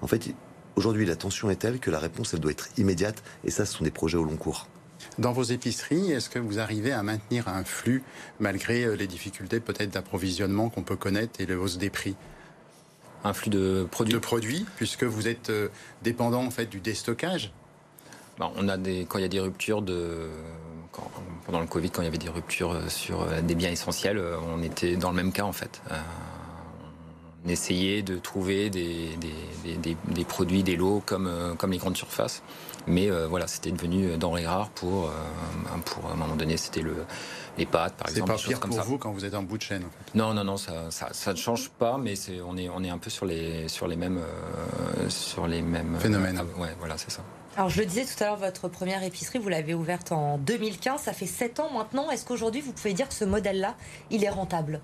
en 0.00 0.06
fait, 0.06 0.32
aujourd'hui, 0.76 1.04
la 1.06 1.16
tension 1.16 1.50
est 1.50 1.56
telle 1.56 1.80
que 1.80 1.90
la 1.90 1.98
réponse, 1.98 2.34
elle 2.34 2.40
doit 2.40 2.52
être 2.52 2.68
immédiate. 2.76 3.24
Et 3.42 3.50
ça, 3.50 3.66
ce 3.66 3.76
sont 3.76 3.82
des 3.82 3.90
projets 3.90 4.16
au 4.16 4.22
long 4.22 4.36
cours. 4.36 4.68
Dans 5.18 5.32
vos 5.32 5.42
épiceries, 5.42 6.12
est-ce 6.12 6.30
que 6.30 6.38
vous 6.38 6.58
arrivez 6.58 6.92
à 6.92 7.02
maintenir 7.02 7.48
un 7.48 7.64
flux 7.64 8.02
malgré 8.40 8.96
les 8.96 9.06
difficultés 9.06 9.60
peut-être 9.60 9.90
d'approvisionnement 9.90 10.68
qu'on 10.68 10.82
peut 10.82 10.96
connaître 10.96 11.40
et 11.40 11.46
le 11.46 11.58
hausse 11.58 11.78
des 11.78 11.90
prix? 11.90 12.16
Un 13.26 13.32
flux 13.32 13.50
de 13.50 13.86
produits. 13.90 14.14
De 14.14 14.18
produits, 14.18 14.66
puisque 14.76 15.02
vous 15.02 15.26
êtes 15.26 15.50
euh, 15.50 15.68
dépendant 16.02 16.44
en 16.44 16.50
fait 16.50 16.66
du 16.66 16.78
déstockage? 16.78 17.52
Bah, 18.38 18.52
on 18.56 18.68
a 18.68 18.76
des 18.76 19.06
quand 19.08 19.18
il 19.18 19.22
y 19.22 19.24
a 19.24 19.28
des 19.28 19.40
ruptures 19.40 19.82
de 19.82 20.28
pendant 21.44 21.60
le 21.60 21.66
Covid, 21.66 21.90
quand 21.90 22.02
il 22.02 22.06
y 22.06 22.08
avait 22.08 22.18
des 22.18 22.28
ruptures 22.28 22.72
euh, 22.72 22.88
sur 22.88 23.22
euh, 23.22 23.40
des 23.40 23.54
biens 23.54 23.70
essentiels, 23.70 24.22
on 24.54 24.62
était 24.62 24.96
dans 24.96 25.10
le 25.10 25.16
même 25.16 25.32
cas 25.32 25.42
en 25.42 25.52
fait. 25.52 25.82
on 27.44 27.48
essayait 27.48 28.02
de 28.02 28.16
trouver 28.16 28.70
des, 28.70 29.16
des, 29.64 29.96
des, 30.06 30.24
produits, 30.24 30.62
des 30.62 30.76
lots 30.76 31.02
comme, 31.04 31.30
comme 31.58 31.72
les 31.72 31.78
grandes 31.78 31.96
surfaces. 31.96 32.42
Mais 32.86 33.10
voilà, 33.10 33.46
c'était 33.46 33.72
devenu 33.72 34.16
denrée 34.16 34.46
rare 34.46 34.70
pour, 34.70 35.10
pour, 35.84 36.06
à 36.06 36.12
un 36.12 36.16
moment 36.16 36.36
donné, 36.36 36.56
c'était 36.56 36.82
le, 36.82 37.04
les 37.58 37.66
pâtes, 37.66 37.94
par 37.94 38.08
exemple. 38.08 38.32
C'est 38.36 38.44
pas 38.44 38.48
pire 38.48 38.60
pour 38.60 38.80
vous 38.82 38.98
quand 38.98 39.12
vous 39.12 39.24
êtes 39.24 39.34
en 39.34 39.42
bout 39.42 39.58
de 39.58 39.62
chaîne. 39.62 39.84
Non, 40.14 40.34
non, 40.34 40.44
non, 40.44 40.56
ça, 40.56 40.90
ça, 40.90 41.32
ne 41.32 41.36
change 41.36 41.70
pas, 41.70 41.98
mais 41.98 42.16
c'est, 42.16 42.40
on 42.40 42.56
est, 42.56 42.68
on 42.68 42.82
est 42.82 42.90
un 42.90 42.98
peu 42.98 43.10
sur 43.10 43.26
les, 43.26 43.68
sur 43.68 43.88
les 43.88 43.96
mêmes, 43.96 44.18
euh, 44.18 45.08
sur 45.08 45.46
les 45.46 45.62
mêmes 45.62 45.96
phénomènes. 45.98 46.38
Euh, 46.38 46.60
ouais, 46.60 46.74
voilà, 46.78 46.98
c'est 46.98 47.10
ça. 47.10 47.22
Alors 47.56 47.70
je 47.70 47.80
le 47.80 47.86
disais 47.86 48.04
tout 48.04 48.22
à 48.22 48.26
l'heure, 48.26 48.36
votre 48.36 48.68
première 48.68 49.02
épicerie, 49.02 49.38
vous 49.38 49.48
l'avez 49.48 49.72
ouverte 49.72 50.12
en 50.12 50.36
2015, 50.36 51.00
ça 51.00 51.14
fait 51.14 51.26
7 51.26 51.60
ans 51.60 51.70
maintenant. 51.72 52.10
Est-ce 52.10 52.26
qu'aujourd'hui, 52.26 52.60
vous 52.60 52.72
pouvez 52.72 52.92
dire 52.92 53.08
que 53.08 53.14
ce 53.14 53.24
modèle-là, 53.24 53.76
il 54.10 54.24
est 54.24 54.28
rentable? 54.30 54.82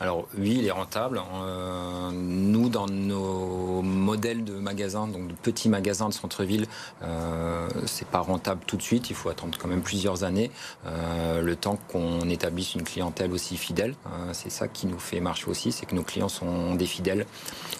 Alors 0.00 0.26
oui, 0.36 0.56
il 0.58 0.66
est 0.66 0.72
rentable. 0.72 1.22
Euh, 1.34 2.10
nous, 2.12 2.68
dans 2.68 2.86
nos 2.86 3.80
modèles 3.82 4.42
de 4.42 4.54
magasins, 4.54 5.06
donc 5.06 5.28
de 5.28 5.34
petits 5.34 5.68
magasins 5.68 6.08
de 6.08 6.14
centre-ville, 6.14 6.66
euh, 7.02 7.68
c'est 7.86 8.08
pas 8.08 8.18
rentable 8.18 8.62
tout 8.66 8.76
de 8.76 8.82
suite. 8.82 9.10
Il 9.10 9.16
faut 9.16 9.28
attendre 9.28 9.56
quand 9.56 9.68
même 9.68 9.82
plusieurs 9.82 10.24
années, 10.24 10.50
euh, 10.86 11.42
le 11.42 11.54
temps 11.54 11.78
qu'on 11.88 12.28
établisse 12.28 12.74
une 12.74 12.82
clientèle 12.82 13.32
aussi 13.32 13.56
fidèle. 13.56 13.94
Euh, 14.06 14.30
c'est 14.32 14.50
ça 14.50 14.66
qui 14.66 14.88
nous 14.88 14.98
fait 14.98 15.20
marcher 15.20 15.46
aussi, 15.48 15.70
c'est 15.70 15.86
que 15.86 15.94
nos 15.94 16.02
clients 16.02 16.28
sont 16.28 16.74
des 16.74 16.86
fidèles, 16.86 17.24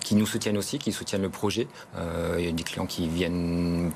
qui 0.00 0.14
nous 0.14 0.26
soutiennent 0.26 0.58
aussi, 0.58 0.78
qui 0.78 0.92
soutiennent 0.92 1.22
le 1.22 1.30
projet. 1.30 1.66
Il 2.38 2.44
y 2.44 2.48
a 2.48 2.52
des 2.52 2.62
clients 2.62 2.86
qui 2.86 3.08
viennent 3.08 3.90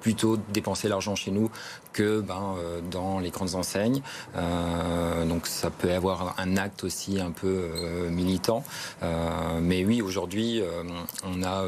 plutôt 0.00 0.36
dépenser 0.52 0.88
l'argent 0.88 1.14
chez 1.14 1.30
nous 1.30 1.50
que 1.96 2.20
ben, 2.20 2.56
euh, 2.58 2.80
dans 2.90 3.18
les 3.18 3.30
grandes 3.30 3.54
enseignes. 3.54 4.02
Euh, 4.36 5.24
donc 5.24 5.46
ça 5.46 5.70
peut 5.70 5.92
avoir 5.92 6.34
un 6.38 6.56
acte 6.58 6.84
aussi 6.84 7.18
un 7.18 7.30
peu 7.30 7.46
euh, 7.46 8.10
militant. 8.10 8.62
mais 9.60 9.84
oui, 9.84 10.02
aujourd'hui, 10.02 10.62
on 11.24 11.42
a 11.42 11.64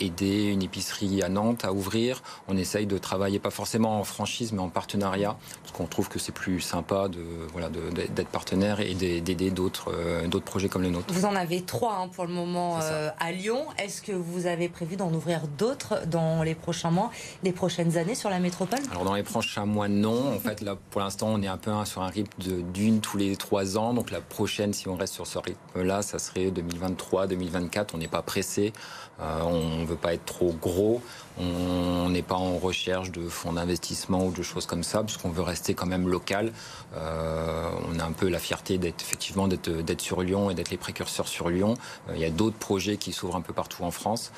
aidé 0.00 0.46
une 0.46 0.62
épicerie 0.62 1.22
à 1.22 1.28
Nantes 1.28 1.64
à 1.64 1.72
ouvrir. 1.72 2.22
On 2.48 2.56
essaye 2.56 2.86
de 2.86 2.98
travailler 2.98 3.38
pas 3.38 3.50
forcément 3.50 4.00
en 4.00 4.04
franchise, 4.04 4.52
mais 4.52 4.60
en 4.60 4.68
partenariat, 4.68 5.36
parce 5.62 5.72
qu'on 5.72 5.86
trouve 5.86 6.08
que 6.08 6.18
c'est 6.18 6.32
plus 6.32 6.60
sympa 6.60 7.08
de 7.08 7.20
voilà 7.52 7.68
d'être 7.68 8.28
partenaire 8.28 8.80
et 8.80 8.94
d'aider 8.94 9.50
d'autres 9.50 9.92
d'autres 10.26 10.44
projets 10.44 10.68
comme 10.68 10.82
le 10.82 10.90
nôtre. 10.90 11.12
Vous 11.14 11.24
en 11.24 11.36
avez 11.36 11.62
trois 11.62 11.96
hein, 12.00 12.08
pour 12.08 12.26
le 12.26 12.32
moment 12.32 12.78
à 13.18 13.32
Lyon. 13.32 13.66
Est-ce 13.78 14.02
que 14.02 14.12
vous 14.12 14.46
avez 14.46 14.68
prévu 14.68 14.96
d'en 14.96 15.12
ouvrir 15.12 15.42
d'autres 15.58 16.06
dans 16.06 16.42
les 16.42 16.54
prochains 16.54 16.90
mois, 16.90 17.10
les 17.44 17.52
prochaines 17.68 17.98
années 17.98 18.14
sur 18.14 18.30
la 18.30 18.40
métropole 18.40 18.78
Alors 18.90 19.04
dans 19.04 19.12
les 19.12 19.22
prochains 19.22 19.66
mois, 19.66 19.88
non. 19.88 20.34
En 20.34 20.38
fait, 20.38 20.62
là, 20.62 20.74
pour 20.88 21.02
l'instant, 21.02 21.28
on 21.28 21.42
est 21.42 21.48
un 21.48 21.58
peu 21.58 21.70
sur 21.84 22.00
un 22.00 22.08
rythme 22.08 22.32
d'une 22.72 23.02
tous 23.02 23.18
les 23.18 23.36
trois 23.36 23.76
ans. 23.76 23.92
Donc 23.92 24.10
la 24.10 24.22
prochaine, 24.22 24.72
si 24.72 24.88
on 24.88 24.96
reste 24.96 25.12
sur 25.12 25.26
ce 25.26 25.38
rythme-là, 25.38 26.00
ça 26.00 26.18
serait 26.18 26.50
2023, 26.50 27.26
2024. 27.26 27.94
On 27.94 27.98
n'est 27.98 28.08
pas 28.08 28.22
pressé. 28.22 28.72
Euh, 29.20 29.42
on 29.42 29.80
ne 29.80 29.84
veut 29.84 29.96
pas 29.96 30.14
être 30.14 30.24
trop 30.24 30.54
gros. 30.54 31.02
On 31.40 32.08
n'est 32.10 32.22
pas 32.22 32.34
en 32.34 32.58
recherche 32.58 33.10
de 33.10 33.28
fonds 33.28 33.52
d'investissement 33.52 34.26
ou 34.26 34.32
de 34.32 34.42
choses 34.42 34.66
comme 34.66 34.82
ça, 34.82 35.02
puisqu'on 35.02 35.30
veut 35.30 35.42
rester 35.42 35.74
quand 35.74 35.86
même 35.86 36.08
local. 36.08 36.52
Euh, 36.96 37.70
on 37.92 37.98
a 37.98 38.04
un 38.04 38.12
peu 38.12 38.28
la 38.28 38.38
fierté 38.38 38.78
d'être 38.78 39.02
effectivement 39.02 39.48
d'être 39.48 40.00
sur 40.00 40.22
Lyon 40.22 40.50
et 40.50 40.54
d'être 40.54 40.70
les 40.70 40.76
précurseurs 40.76 41.28
sur 41.28 41.48
Lyon. 41.50 41.74
Euh, 42.08 42.12
il 42.14 42.20
y 42.20 42.24
a 42.24 42.30
d'autres 42.30 42.56
projets 42.56 42.96
qui 42.96 43.12
s'ouvrent 43.12 43.36
un 43.36 43.40
peu 43.40 43.52
partout 43.52 43.84
en 43.84 43.90
France. 43.90 44.32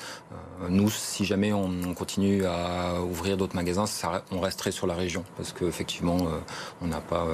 nous, 0.69 0.89
si 0.89 1.25
jamais 1.25 1.53
on, 1.53 1.93
continue 1.93 2.45
à 2.45 3.01
ouvrir 3.01 3.37
d'autres 3.37 3.55
magasins, 3.55 3.85
on 4.31 4.39
resterait 4.39 4.71
sur 4.71 4.87
la 4.87 4.95
région, 4.95 5.23
parce 5.37 5.51
qu'effectivement, 5.51 6.17
on 6.81 6.87
n'a 6.87 7.01
pas, 7.01 7.27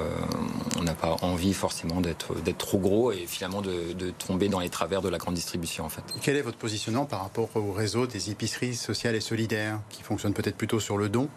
pas 1.00 1.16
envie 1.22 1.54
forcément 1.54 2.00
d'être 2.00 2.34
d'être 2.42 2.58
trop 2.58 2.78
gros 2.78 3.12
et 3.12 3.26
finalement 3.26 3.62
de, 3.62 3.92
de 3.92 4.10
tomber 4.10 4.48
dans 4.48 4.60
les 4.60 4.68
travers 4.68 5.02
de 5.02 5.08
la 5.08 5.18
grande 5.18 5.34
distribution 5.34 5.84
en 5.84 5.88
fait. 5.88 6.02
Quel 6.22 6.36
est 6.36 6.42
votre 6.42 6.58
positionnement 6.58 7.04
par 7.04 7.22
rapport 7.22 7.48
au 7.54 7.72
réseau 7.72 8.06
des 8.06 8.30
épiceries 8.30 8.74
sociales 8.74 9.14
et 9.14 9.20
solidaires, 9.20 9.57
qui 9.90 10.02
fonctionne 10.02 10.34
peut-être 10.34 10.56
plutôt 10.56 10.80
sur 10.80 10.96
le 10.98 11.08
don 11.08 11.28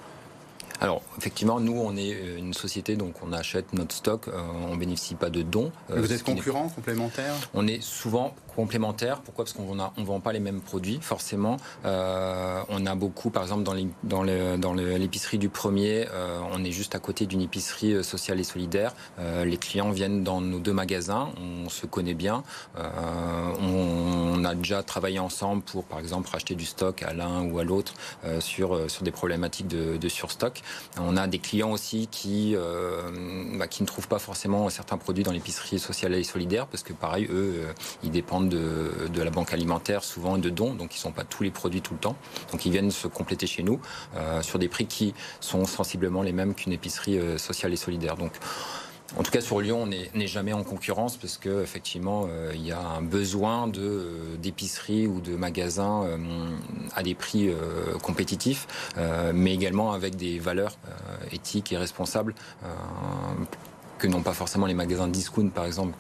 alors, 0.82 1.04
effectivement, 1.16 1.60
nous, 1.60 1.80
on 1.80 1.96
est 1.96 2.16
euh, 2.16 2.40
une 2.40 2.56
société, 2.56 2.96
donc 2.96 3.14
on 3.24 3.34
achète 3.34 3.72
notre 3.74 3.94
stock, 3.94 4.28
euh, 4.28 4.42
on 4.68 4.76
bénéficie 4.76 5.14
pas 5.14 5.30
de 5.30 5.44
dons. 5.44 5.72
Euh, 5.92 6.02
vous 6.02 6.12
êtes 6.12 6.24
concurrent, 6.24 6.70
complémentaire? 6.70 7.36
On 7.54 7.68
est 7.68 7.84
souvent 7.84 8.34
complémentaire. 8.56 9.22
Pourquoi? 9.22 9.46
Parce 9.46 9.54
qu'on 9.54 9.76
ne 9.76 10.04
vend 10.04 10.20
pas 10.20 10.34
les 10.34 10.40
mêmes 10.40 10.60
produits, 10.60 10.98
forcément. 11.02 11.58
on 11.86 12.86
a 12.86 12.96
beaucoup, 12.96 13.30
par 13.30 13.44
exemple, 13.44 13.64
dans, 13.64 13.76
dans, 14.58 14.74
l'épicerie 14.74 15.38
du 15.38 15.48
premier, 15.48 16.06
on 16.52 16.62
est 16.66 16.72
juste 16.72 16.94
à 16.94 17.00
côté 17.00 17.28
d'une 17.28 17.40
épicerie 17.40 18.04
sociale 18.04 18.42
et 18.42 18.44
solidaire. 18.44 18.94
les 19.18 19.56
clients 19.56 19.92
viennent 19.92 20.26
dans 20.26 20.42
nos 20.42 20.60
deux 20.60 20.74
magasins, 20.74 21.30
on 21.38 21.70
se 21.70 21.86
connaît 21.86 22.14
bien. 22.14 22.44
On, 22.76 24.44
a 24.44 24.54
déjà 24.54 24.84
travaillé 24.84 25.20
ensemble 25.20 25.62
pour, 25.62 25.86
par 25.86 26.00
exemple, 26.00 26.30
racheter 26.30 26.56
du 26.56 26.66
stock 26.66 27.04
à 27.04 27.14
l'un 27.14 27.44
ou 27.44 27.58
à 27.58 27.64
l'autre 27.64 27.94
sur, 28.40 28.92
sur 28.92 29.04
des 29.04 29.12
problématiques 29.12 29.70
de, 29.70 29.96
de 29.96 30.10
surstock. 30.10 30.62
On 31.00 31.18
a 31.18 31.28
des 31.28 31.40
clients 31.40 31.72
aussi 31.72 32.08
qui, 32.12 32.54
euh, 32.56 33.12
bah, 33.58 33.68
qui 33.68 33.84
ne 33.84 33.88
trouvent 33.88 34.08
pas 34.08 34.20
forcément 34.20 34.70
certains 34.70 34.98
produits 34.98 35.24
dans 35.24 35.32
l'épicerie 35.32 35.80
sociale 35.80 36.14
et 36.16 36.24
solidaire 36.24 36.68
parce 36.68 36.84
que 36.84 36.94
pareil, 36.94 37.26
eux, 37.30 37.56
euh, 37.58 37.74
ils 38.04 38.12
dépendent 38.12 38.50
de, 38.50 39.08
de, 39.14 39.22
la 39.22 39.32
banque 39.32 39.54
alimentaire 39.54 40.04
souvent 40.04 40.38
de 40.38 40.50
dons, 40.50 40.74
donc 40.74 40.94
ils 40.96 40.98
ne 40.98 41.02
sont 41.02 41.12
pas 41.12 41.24
tous 41.24 41.44
les 41.44 41.52
produits 41.52 41.82
tout 41.82 41.94
le 41.94 42.00
temps. 42.00 42.16
Donc 42.52 42.66
ils 42.66 42.72
viennent 42.72 42.92
se 42.92 43.08
compléter 43.08 43.48
chez 43.48 43.64
nous 43.64 43.80
euh, 44.16 44.42
sur 44.42 44.60
des 44.60 44.68
prix 44.68 44.86
qui 44.86 45.14
sont 45.40 45.66
sensiblement 45.66 46.22
les 46.22 46.34
mêmes 46.34 46.54
qu'une 46.54 46.74
épicerie 46.74 47.20
sociale 47.38 47.74
et 47.74 47.78
solidaire. 47.78 48.18
Donc 48.18 48.34
en 49.18 49.24
tout 49.24 49.32
cas, 49.32 49.42
sur 49.42 49.60
Lyon, 49.60 49.84
on 49.84 49.88
n'est 49.88 50.28
jamais 50.28 50.54
en 50.54 50.64
concurrence 50.64 51.18
parce 51.18 51.38
que 51.38 51.62
effectivement, 51.62 52.28
euh, 52.30 52.52
il 52.56 52.66
y 52.66 52.72
a 52.72 52.80
un 52.80 53.02
besoin 53.02 53.68
de 53.68 53.82
euh, 53.82 54.38
d'épicerie 54.38 55.06
ou 55.06 55.20
de 55.20 55.36
magasins 55.36 56.04
euh, 56.04 56.18
à 56.96 57.04
des 57.04 57.14
prix 57.14 57.52
compétitifs, 58.02 58.68
mais 59.34 59.54
également 59.54 59.94
avec 59.94 60.16
des 60.16 60.40
valeurs 60.40 60.78
éthiques 61.32 61.72
et 61.72 61.78
responsables 61.78 62.34
que 63.98 64.08
n'ont 64.08 64.22
pas 64.22 64.34
forcément 64.34 64.66
les 64.66 64.74
magasins 64.74 65.08
discount, 65.08 65.50
par 65.50 65.66
exemple, 65.66 65.94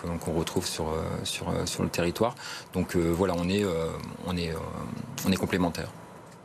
qu'on 0.00 0.32
retrouve 0.32 0.66
sur, 0.66 0.94
sur, 1.24 1.52
sur 1.66 1.82
le 1.82 1.88
territoire. 1.88 2.34
Donc 2.72 2.96
voilà, 2.96 3.34
on 3.36 3.48
est, 3.48 3.64
on 4.26 4.36
est, 4.36 4.52
on 5.26 5.32
est 5.32 5.36
complémentaires. 5.36 5.90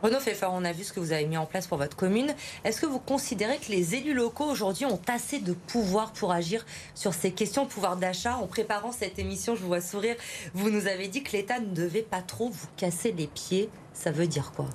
Renaud 0.04 0.18
Pfeffer, 0.18 0.48
on 0.52 0.66
a 0.66 0.72
vu 0.72 0.84
ce 0.84 0.92
que 0.92 1.00
vous 1.00 1.12
avez 1.12 1.24
mis 1.24 1.38
en 1.38 1.46
place 1.46 1.66
pour 1.66 1.78
votre 1.78 1.96
commune. 1.96 2.34
Est-ce 2.62 2.78
que 2.78 2.84
vous 2.84 2.98
considérez 2.98 3.56
que 3.56 3.72
les 3.72 3.94
élus 3.94 4.12
locaux 4.12 4.44
aujourd'hui 4.44 4.84
ont 4.84 5.00
assez 5.06 5.38
de 5.38 5.54
pouvoir 5.54 6.12
pour 6.12 6.30
agir 6.30 6.66
sur 6.94 7.14
ces 7.14 7.30
questions 7.30 7.64
de 7.64 7.70
pouvoir 7.70 7.96
d'achat? 7.96 8.36
En 8.36 8.46
préparant 8.46 8.92
cette 8.92 9.18
émission, 9.18 9.56
je 9.56 9.62
vous 9.62 9.68
vois 9.68 9.80
sourire, 9.80 10.16
vous 10.52 10.68
nous 10.68 10.88
avez 10.88 11.08
dit 11.08 11.22
que 11.22 11.32
l'État 11.32 11.58
ne 11.58 11.74
devait 11.74 12.02
pas 12.02 12.20
trop 12.20 12.50
vous 12.50 12.66
casser 12.76 13.12
les 13.12 13.26
pieds. 13.26 13.70
Ça 13.94 14.10
veut 14.10 14.26
dire 14.26 14.52
quoi? 14.54 14.66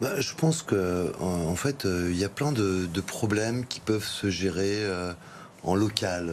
Bah, 0.00 0.20
Je 0.20 0.34
pense 0.36 0.62
que 0.62 1.12
en 1.18 1.56
fait, 1.56 1.84
euh, 1.84 2.06
il 2.12 2.16
y 2.16 2.24
a 2.24 2.28
plein 2.28 2.52
de, 2.52 2.86
problèmes 3.00 3.66
qui 3.66 3.80
peuvent 3.80 4.06
se 4.06 4.30
gérer 4.30 4.84
euh, 4.84 5.12
en 5.64 5.74
local, 5.74 6.30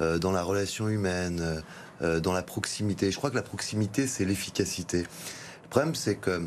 euh, 0.00 0.18
dans 0.18 0.32
la 0.32 0.42
relation 0.42 0.88
humaine, 0.88 1.62
dans 2.00 2.32
la 2.32 2.42
proximité. 2.42 3.12
Je 3.12 3.16
crois 3.16 3.30
que 3.30 3.36
la 3.36 3.42
proximité, 3.42 4.08
c'est 4.08 4.24
l'efficacité. 4.24 5.04
Problème, 5.70 5.94
c'est 5.94 6.16
que 6.16 6.42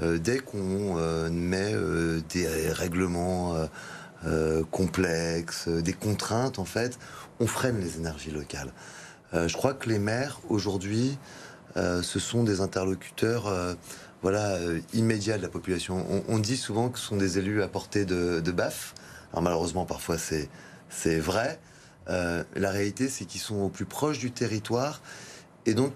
euh, 0.00 0.18
dès 0.18 0.38
qu'on 0.38 0.96
euh, 0.98 1.28
met 1.30 1.72
euh, 1.72 2.20
des 2.30 2.46
règlements 2.70 3.54
complexes, 4.72 5.68
des 5.68 5.92
contraintes, 5.92 6.58
en 6.58 6.64
fait, 6.64 6.98
on 7.38 7.46
freine 7.46 7.78
les 7.80 7.98
énergies 7.98 8.32
locales. 8.32 8.72
je 9.32 9.52
crois 9.56 9.74
que 9.74 9.88
les 9.88 10.00
maires, 10.00 10.40
aujourd'hui, 10.48 11.16
ce 11.76 12.18
sont 12.18 12.42
des 12.42 12.60
interlocuteurs 12.60 13.54
voilà, 14.20 14.58
immédiats 14.92 15.36
de 15.36 15.42
la 15.42 15.48
population. 15.48 16.04
On, 16.26 16.38
dit 16.40 16.56
souvent 16.56 16.88
que 16.88 16.98
ce 16.98 17.06
sont 17.06 17.16
des 17.16 17.38
élus 17.38 17.62
à 17.62 17.68
portée 17.68 18.04
de, 18.04 18.40
de 18.40 18.50
baffe. 18.50 18.94
Alors 19.30 19.42
malheureusement, 19.42 19.86
parfois, 19.86 20.16
c'est 20.18 21.18
vrai. 21.20 21.60
la 22.08 22.70
réalité, 22.70 23.08
c'est 23.08 23.24
qu'ils 23.24 23.40
sont 23.40 23.60
au 23.60 23.68
plus 23.68 23.86
proche 23.86 24.18
du 24.18 24.32
territoire. 24.32 25.00
Et 25.64 25.74
donc, 25.74 25.92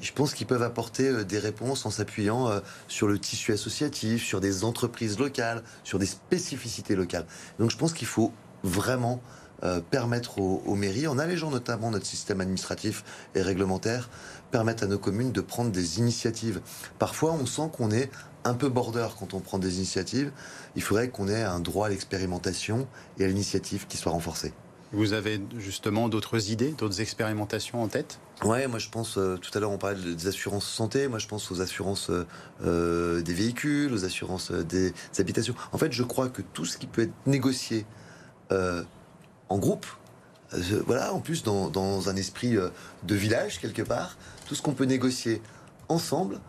je 0.00 0.12
pense 0.12 0.34
qu'ils 0.34 0.46
peuvent 0.46 0.62
apporter 0.62 1.08
euh, 1.08 1.24
des 1.24 1.38
réponses 1.38 1.86
en 1.86 1.90
s'appuyant 1.90 2.48
euh, 2.48 2.60
sur 2.88 3.08
le 3.08 3.18
tissu 3.18 3.52
associatif, 3.52 4.24
sur 4.24 4.40
des 4.40 4.64
entreprises 4.64 5.18
locales, 5.18 5.62
sur 5.84 5.98
des 5.98 6.06
spécificités 6.06 6.96
locales. 6.96 7.26
Donc 7.58 7.70
je 7.70 7.76
pense 7.76 7.92
qu'il 7.92 8.06
faut 8.06 8.32
vraiment 8.62 9.20
euh, 9.62 9.80
permettre 9.80 10.38
aux, 10.38 10.74
mairies, 10.74 11.06
en 11.06 11.18
allégeant 11.18 11.50
notamment 11.50 11.90
notre 11.90 12.06
système 12.06 12.40
administratif 12.40 13.04
et 13.34 13.42
réglementaire, 13.42 14.08
permettre 14.50 14.84
à 14.84 14.86
nos 14.86 14.98
communes 14.98 15.32
de 15.32 15.40
prendre 15.42 15.70
des 15.70 15.98
initiatives. 15.98 16.60
Parfois, 16.98 17.32
on 17.32 17.44
sent 17.44 17.70
qu'on 17.72 17.90
est 17.90 18.10
un 18.44 18.54
peu 18.54 18.70
border 18.70 19.08
quand 19.18 19.34
on 19.34 19.40
prend 19.40 19.58
des 19.58 19.76
initiatives. 19.76 20.32
Il 20.76 20.82
faudrait 20.82 21.10
qu'on 21.10 21.28
ait 21.28 21.42
un 21.42 21.60
droit 21.60 21.86
à 21.86 21.90
l'expérimentation 21.90 22.88
et 23.18 23.24
à 23.24 23.28
l'initiative 23.28 23.86
qui 23.86 23.98
soit 23.98 24.12
renforcé. 24.12 24.54
Vous 24.92 25.12
avez 25.12 25.40
justement 25.56 26.08
d'autres 26.08 26.50
idées, 26.50 26.72
d'autres 26.72 27.00
expérimentations 27.00 27.80
en 27.80 27.86
tête? 27.86 28.18
Ouais, 28.44 28.66
moi 28.66 28.80
je 28.80 28.88
pense, 28.88 29.18
euh, 29.18 29.36
tout 29.36 29.50
à 29.56 29.60
l'heure 29.60 29.70
on 29.70 29.78
parlait 29.78 30.14
des 30.14 30.26
assurances 30.26 30.66
santé, 30.66 31.06
moi 31.06 31.20
je 31.20 31.28
pense 31.28 31.50
aux 31.52 31.60
assurances 31.60 32.10
euh, 32.10 32.26
euh, 32.64 33.22
des 33.22 33.34
véhicules, 33.34 33.92
aux 33.92 34.04
assurances 34.04 34.50
des, 34.50 34.92
habitations. 35.18 35.54
En 35.70 35.78
fait, 35.78 35.92
je 35.92 36.02
crois 36.02 36.28
que 36.28 36.42
tout 36.42 36.64
ce 36.64 36.76
qui 36.76 36.86
peut 36.86 37.02
être 37.02 37.26
négocié 37.26 37.86
en 39.48 39.58
groupe, 39.58 39.86
voilà, 40.84 41.14
en 41.14 41.20
plus 41.20 41.44
dans, 41.44 41.70
dans 41.70 42.08
un 42.08 42.16
esprit 42.16 42.56
de 42.56 43.14
village 43.14 43.60
quelque 43.60 43.82
part, 43.82 44.16
tout 44.46 44.56
ce 44.56 44.62
qu'on 44.62 44.72
peut 44.72 44.86
négocier 44.86 45.40
ensemble, 45.88 46.40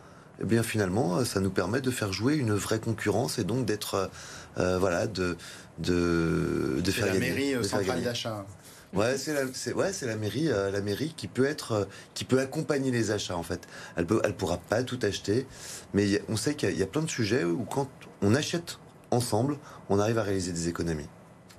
eh 0.41 0.45
bien 0.45 0.63
finalement, 0.63 1.23
ça 1.25 1.41
nous 1.41 1.51
permet 1.51 1.79
de 1.79 1.91
faire 1.91 2.11
jouer 2.11 2.37
une 2.37 2.53
vraie 2.53 2.79
concurrence 2.79 3.37
et 3.37 3.43
donc 3.43 3.67
d'être, 3.67 4.09
voilà, 4.55 5.07
de, 5.07 5.37
de, 5.79 6.81
de 6.83 6.91
faire 6.91 7.07
la 7.07 7.19
mairie 7.19 7.55
centrale 7.63 8.01
d'achat. 8.03 8.45
Ouais, 8.93 9.17
c'est 9.17 9.33
la, 9.33 9.45
ouais, 9.73 9.93
c'est 9.93 10.05
la 10.05 10.17
mairie, 10.17 10.49
euh, 10.49 10.69
la 10.69 10.81
mairie 10.81 11.13
qui 11.15 11.29
peut 11.29 11.45
être, 11.45 11.71
euh, 11.71 11.85
qui 12.13 12.25
peut 12.25 12.39
accompagner 12.39 12.91
les 12.91 13.11
achats 13.11 13.37
en 13.37 13.43
fait. 13.43 13.61
Elle 13.95 14.05
peut, 14.05 14.21
elle 14.25 14.35
pourra 14.35 14.57
pas 14.57 14.83
tout 14.83 14.99
acheter, 15.03 15.47
mais 15.93 16.21
on 16.27 16.35
sait 16.35 16.55
qu'il 16.55 16.77
y, 16.77 16.83
a 16.83 16.87
plein 16.87 17.01
de 17.01 17.09
sujets 17.09 17.45
où 17.45 17.63
quand 17.63 17.89
on 18.21 18.35
achète 18.35 18.79
ensemble, 19.09 19.57
on 19.89 19.97
arrive 19.97 20.17
à 20.17 20.23
réaliser 20.23 20.51
des 20.51 20.67
économies. 20.67 21.07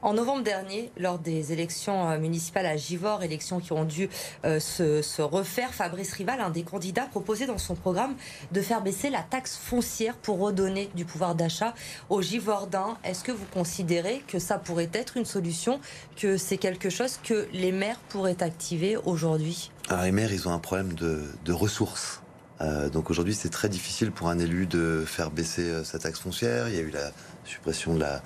En 0.02 0.14
novembre 0.14 0.42
dernier, 0.42 0.90
lors 0.98 1.20
des 1.20 1.52
élections 1.52 2.10
euh, 2.10 2.18
municipales 2.18 2.66
à 2.66 2.76
Givors, 2.76 3.22
élections 3.22 3.60
qui 3.60 3.72
ont 3.72 3.84
dû 3.84 4.08
euh, 4.44 4.58
se, 4.58 5.22
refaire, 5.22 5.72
Fabrice 5.72 6.12
Rival, 6.14 6.40
un 6.40 6.50
des 6.50 6.64
candidats, 6.64 7.04
proposait 7.04 7.46
dans 7.46 7.58
son 7.58 7.76
programme 7.76 8.16
de 8.50 8.60
faire 8.60 8.82
baisser 8.82 9.10
la 9.10 9.22
taxe 9.22 9.56
foncière 9.56 10.16
pour 10.16 10.40
redonner 10.40 10.90
du 10.96 11.04
pouvoir 11.04 11.36
d'achat 11.36 11.72
aux 12.10 12.20
Givordins. 12.20 12.96
Est-ce 13.04 13.22
que 13.22 13.30
vous 13.30 13.46
considérez 13.54 14.24
que 14.26 14.40
ça 14.40 14.58
pourrait 14.58 14.90
être 14.92 15.16
une 15.16 15.24
solution, 15.24 15.78
que 16.16 16.36
c'est 16.36 16.58
quelque 16.58 16.90
chose 16.90 17.20
que 17.22 17.46
les 17.52 17.70
maires 17.70 18.00
pourraient 18.08 18.42
activer 18.42 18.96
aujourd'hui? 18.96 19.70
Alors 19.88 20.02
les 20.02 20.10
maires, 20.10 20.32
ils 20.32 20.48
ont 20.48 20.52
un 20.52 20.58
problème 20.58 20.94
de, 20.94 21.52
ressources. 21.52 22.22
donc 22.92 23.10
aujourd'hui, 23.10 23.34
c'est 23.34 23.50
très 23.50 23.68
difficile 23.68 24.10
pour 24.10 24.28
un 24.30 24.38
élu 24.40 24.66
de 24.66 25.04
faire 25.06 25.30
baisser 25.30 25.84
sa 25.84 26.00
taxe 26.00 26.18
foncière. 26.18 26.68
Il 26.68 26.74
y 26.74 26.78
a 26.78 26.82
eu 26.82 26.90
la 26.90 27.12
suppression 27.44 27.94
de 27.94 28.00
la, 28.00 28.22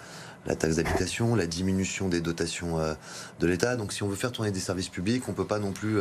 la 0.47 0.57
taxe 0.57 0.77
d'habitation, 0.77 1.35
la 1.35 1.47
diminution 1.47 2.09
des 2.09 2.21
dotations 2.21 2.79
de 3.41 3.47
l'État. 3.47 3.77
Donc 3.77 3.93
si 3.93 4.03
on 4.03 4.09
veut 4.09 4.17
faire 4.17 4.33
tourner 4.33 4.51
des 4.51 4.61
services 4.61 4.89
publics, 4.89 5.29
on 5.29 5.33
peut 5.33 5.47
pas 5.47 5.59
non 5.59 5.73
plus. 5.73 5.99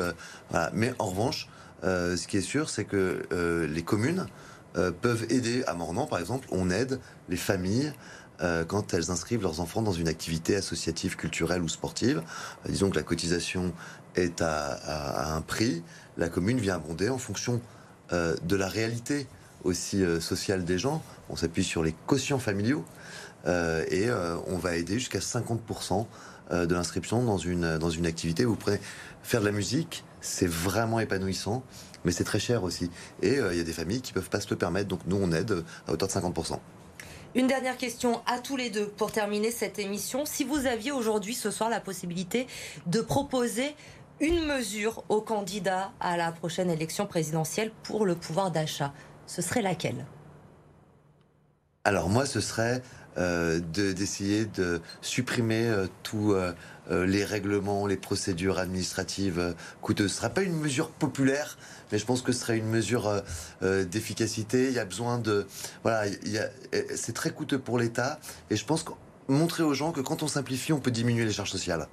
Mais 0.73 0.93
en 0.99 1.07
revanche, 1.07 1.49
ce 1.83 2.27
qui 2.27 2.37
est 2.37 2.41
sûr, 2.41 2.69
c'est 2.69 2.85
que 2.85 3.27
les 3.67 3.83
communes 3.83 4.27
peuvent 5.01 5.25
aider. 5.29 5.63
À 5.65 5.73
Mornan, 5.73 6.05
par 6.05 6.19
exemple, 6.19 6.47
on 6.51 6.69
aide 6.69 6.99
les 7.29 7.37
familles 7.37 7.91
euh, 8.41 8.65
quand 8.65 8.93
elles 8.93 9.11
inscrivent 9.11 9.41
leurs 9.41 9.61
enfants 9.61 9.81
dans 9.81 9.93
une 9.93 10.09
activité 10.09 10.57
associative, 10.57 11.15
culturelle 11.15 11.61
ou 11.61 11.69
sportive. 11.69 12.21
Euh, 12.65 12.69
disons 12.69 12.89
que 12.89 12.97
la 12.97 13.03
cotisation 13.03 13.73
est 14.15 14.41
à, 14.41 15.35
un 15.35 15.41
prix, 15.41 15.83
la 16.17 16.29
commune 16.29 16.59
vient 16.59 16.75
abonder 16.75 17.09
en 17.09 17.17
fonction 17.17 17.61
euh, 18.11 18.35
de 18.43 18.55
la 18.55 18.67
réalité 18.67 19.27
aussi 19.63 20.03
sociale 20.19 20.63
des 20.63 20.77
gens. 20.77 21.01
On 21.29 21.35
s'appuie 21.35 21.63
sur 21.63 21.81
les 21.81 21.95
quotients 22.05 22.37
familiaux 22.37 22.85
et 23.45 24.09
on 24.47 24.57
va 24.57 24.75
aider 24.75 24.99
jusqu'à 24.99 25.19
50% 25.19 26.05
de 26.51 26.73
l'inscription 26.73 27.23
dans 27.23 27.37
une, 27.37 27.77
dans 27.77 27.89
une 27.89 28.05
activité. 28.05 28.45
Vous 28.45 28.55
prenez 28.55 28.79
faire 29.23 29.41
de 29.41 29.45
la 29.45 29.51
musique, 29.51 30.03
c'est 30.21 30.47
vraiment 30.47 30.99
épanouissant, 30.99 31.63
mais 32.03 32.11
c'est 32.11 32.23
très 32.23 32.39
cher 32.39 32.63
aussi. 32.63 32.89
Et 33.21 33.35
il 33.35 33.57
y 33.57 33.61
a 33.61 33.63
des 33.63 33.73
familles 33.73 34.01
qui 34.01 34.13
peuvent 34.13 34.29
pas 34.29 34.39
se 34.39 34.49
le 34.49 34.55
permettre, 34.55 34.87
donc 34.87 35.01
nous 35.07 35.17
on 35.21 35.31
aide 35.31 35.63
à 35.87 35.93
hauteur 35.93 36.07
de 36.07 36.13
50%. 36.13 36.59
Une 37.35 37.47
dernière 37.47 37.75
question 37.75 38.21
à 38.27 38.39
tous 38.39 38.55
les 38.55 38.69
deux 38.69 38.87
pour 38.87 39.11
terminer 39.11 39.51
cette 39.51 39.77
émission. 39.77 40.25
Si 40.25 40.45
vous 40.45 40.67
aviez 40.67 40.93
aujourd'hui, 40.93 41.33
ce 41.33 41.51
soir, 41.51 41.69
la 41.69 41.81
possibilité 41.81 42.47
de 42.85 43.01
proposer 43.01 43.75
une 44.21 44.45
mesure 44.45 45.03
aux 45.09 45.19
candidats 45.19 45.91
à 45.99 46.15
la 46.15 46.31
prochaine 46.31 46.69
élection 46.69 47.05
présidentielle 47.05 47.73
pour 47.83 48.05
le 48.05 48.15
pouvoir 48.15 48.51
d'achat, 48.51 48.93
ce 49.27 49.41
serait 49.41 49.61
laquelle? 49.61 50.05
Alors 51.83 52.07
moi, 52.07 52.25
ce 52.25 52.39
serait 52.39 52.81
euh, 52.81 53.04
d'essayer 53.17 54.45
de, 54.45 54.81
supprimer 55.01 55.67
euh, 55.67 55.87
tous 56.03 56.35
euh, 56.91 57.05
les 57.07 57.23
règlements, 57.23 57.87
les 57.87 57.97
procédures 57.97 58.59
administratives 58.59 59.55
coûteuses. 59.81 60.11
Ce 60.11 60.15
ne 60.15 60.17
sera 60.17 60.29
pas 60.29 60.43
une 60.43 60.55
mesure 60.55 60.89
populaire, 60.89 61.57
mais 61.91 61.97
je 61.97 62.05
pense 62.05 62.21
que 62.21 62.31
ce 62.31 62.41
serait 62.41 62.57
une 62.57 62.67
mesure 62.67 63.07
euh, 63.07 63.21
euh, 63.63 63.85
d'efficacité. 63.85 64.67
Il 64.67 64.73
y 64.73 64.79
a 64.79 64.85
besoin 64.85 65.17
de... 65.17 65.47
Voilà, 65.81 66.11
c'est 66.95 67.13
très 67.13 67.31
coûteux 67.31 67.57
pour 67.57 67.79
l'État, 67.79 68.19
et 68.51 68.55
je 68.55 68.65
pense 68.65 68.85
montrer 69.27 69.63
aux 69.63 69.73
gens 69.73 69.91
que 69.91 70.01
quand 70.01 70.21
on 70.21 70.27
simplifie, 70.27 70.73
on 70.73 70.79
peut 70.79 70.91
diminuer 70.91 71.25
les 71.25 71.31
charges 71.31 71.51
sociales 71.51 71.87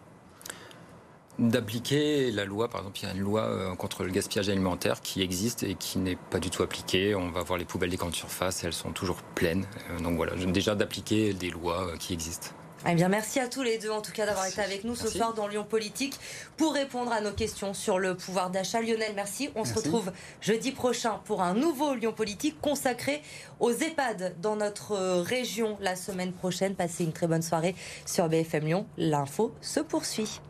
d'appliquer 1.38 2.30
la 2.30 2.44
loi. 2.44 2.68
Par 2.68 2.80
exemple, 2.80 2.98
il 3.00 3.08
y 3.08 3.10
a 3.10 3.14
une 3.14 3.20
loi 3.20 3.42
euh, 3.42 3.74
contre 3.74 4.04
le 4.04 4.10
gaspillage 4.10 4.48
alimentaire 4.48 5.00
qui 5.00 5.22
existe 5.22 5.62
et 5.62 5.74
qui 5.74 5.98
n'est 5.98 6.18
pas 6.30 6.38
du 6.38 6.50
tout 6.50 6.62
appliquée. 6.62 7.14
On 7.14 7.30
va 7.30 7.42
voir 7.42 7.58
les 7.58 7.64
poubelles 7.64 7.90
des 7.90 7.96
grandes 7.96 8.14
surfaces, 8.14 8.64
elles 8.64 8.72
sont 8.72 8.92
toujours 8.92 9.22
pleines. 9.34 9.66
Donc 10.02 10.16
voilà, 10.16 10.34
déjà 10.36 10.74
d'appliquer 10.74 11.32
des 11.32 11.50
lois 11.50 11.92
qui 11.98 12.12
existent. 12.12 12.50
Eh 12.88 12.94
bien, 12.94 13.08
merci 13.08 13.38
à 13.38 13.46
tous 13.46 13.62
les 13.62 13.78
deux, 13.78 13.90
en 13.90 14.02
tout 14.02 14.10
cas, 14.10 14.26
d'avoir 14.26 14.46
été 14.46 14.60
avec 14.60 14.82
nous 14.82 14.96
ce 14.96 15.06
soir 15.06 15.34
dans 15.34 15.46
Lyon 15.46 15.64
Politique 15.68 16.18
pour 16.56 16.74
répondre 16.74 17.12
à 17.12 17.20
nos 17.20 17.30
questions 17.30 17.74
sur 17.74 18.00
le 18.00 18.16
pouvoir 18.16 18.50
d'achat. 18.50 18.80
Lionel, 18.80 19.12
merci. 19.14 19.50
On 19.54 19.64
se 19.64 19.74
retrouve 19.74 20.10
jeudi 20.40 20.72
prochain 20.72 21.20
pour 21.24 21.42
un 21.42 21.54
nouveau 21.54 21.94
Lyon 21.94 22.12
Politique 22.12 22.60
consacré 22.60 23.22
aux 23.60 23.70
EHPAD 23.70 24.34
dans 24.40 24.56
notre 24.56 24.96
région 25.20 25.76
la 25.80 25.94
semaine 25.94 26.32
prochaine. 26.32 26.74
Passez 26.74 27.04
une 27.04 27.12
très 27.12 27.28
bonne 27.28 27.42
soirée 27.42 27.76
sur 28.04 28.28
BFM 28.28 28.64
Lyon. 28.64 28.86
L'info 28.96 29.54
se 29.60 29.78
poursuit. 29.78 30.40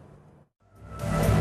Bye. 0.98 1.31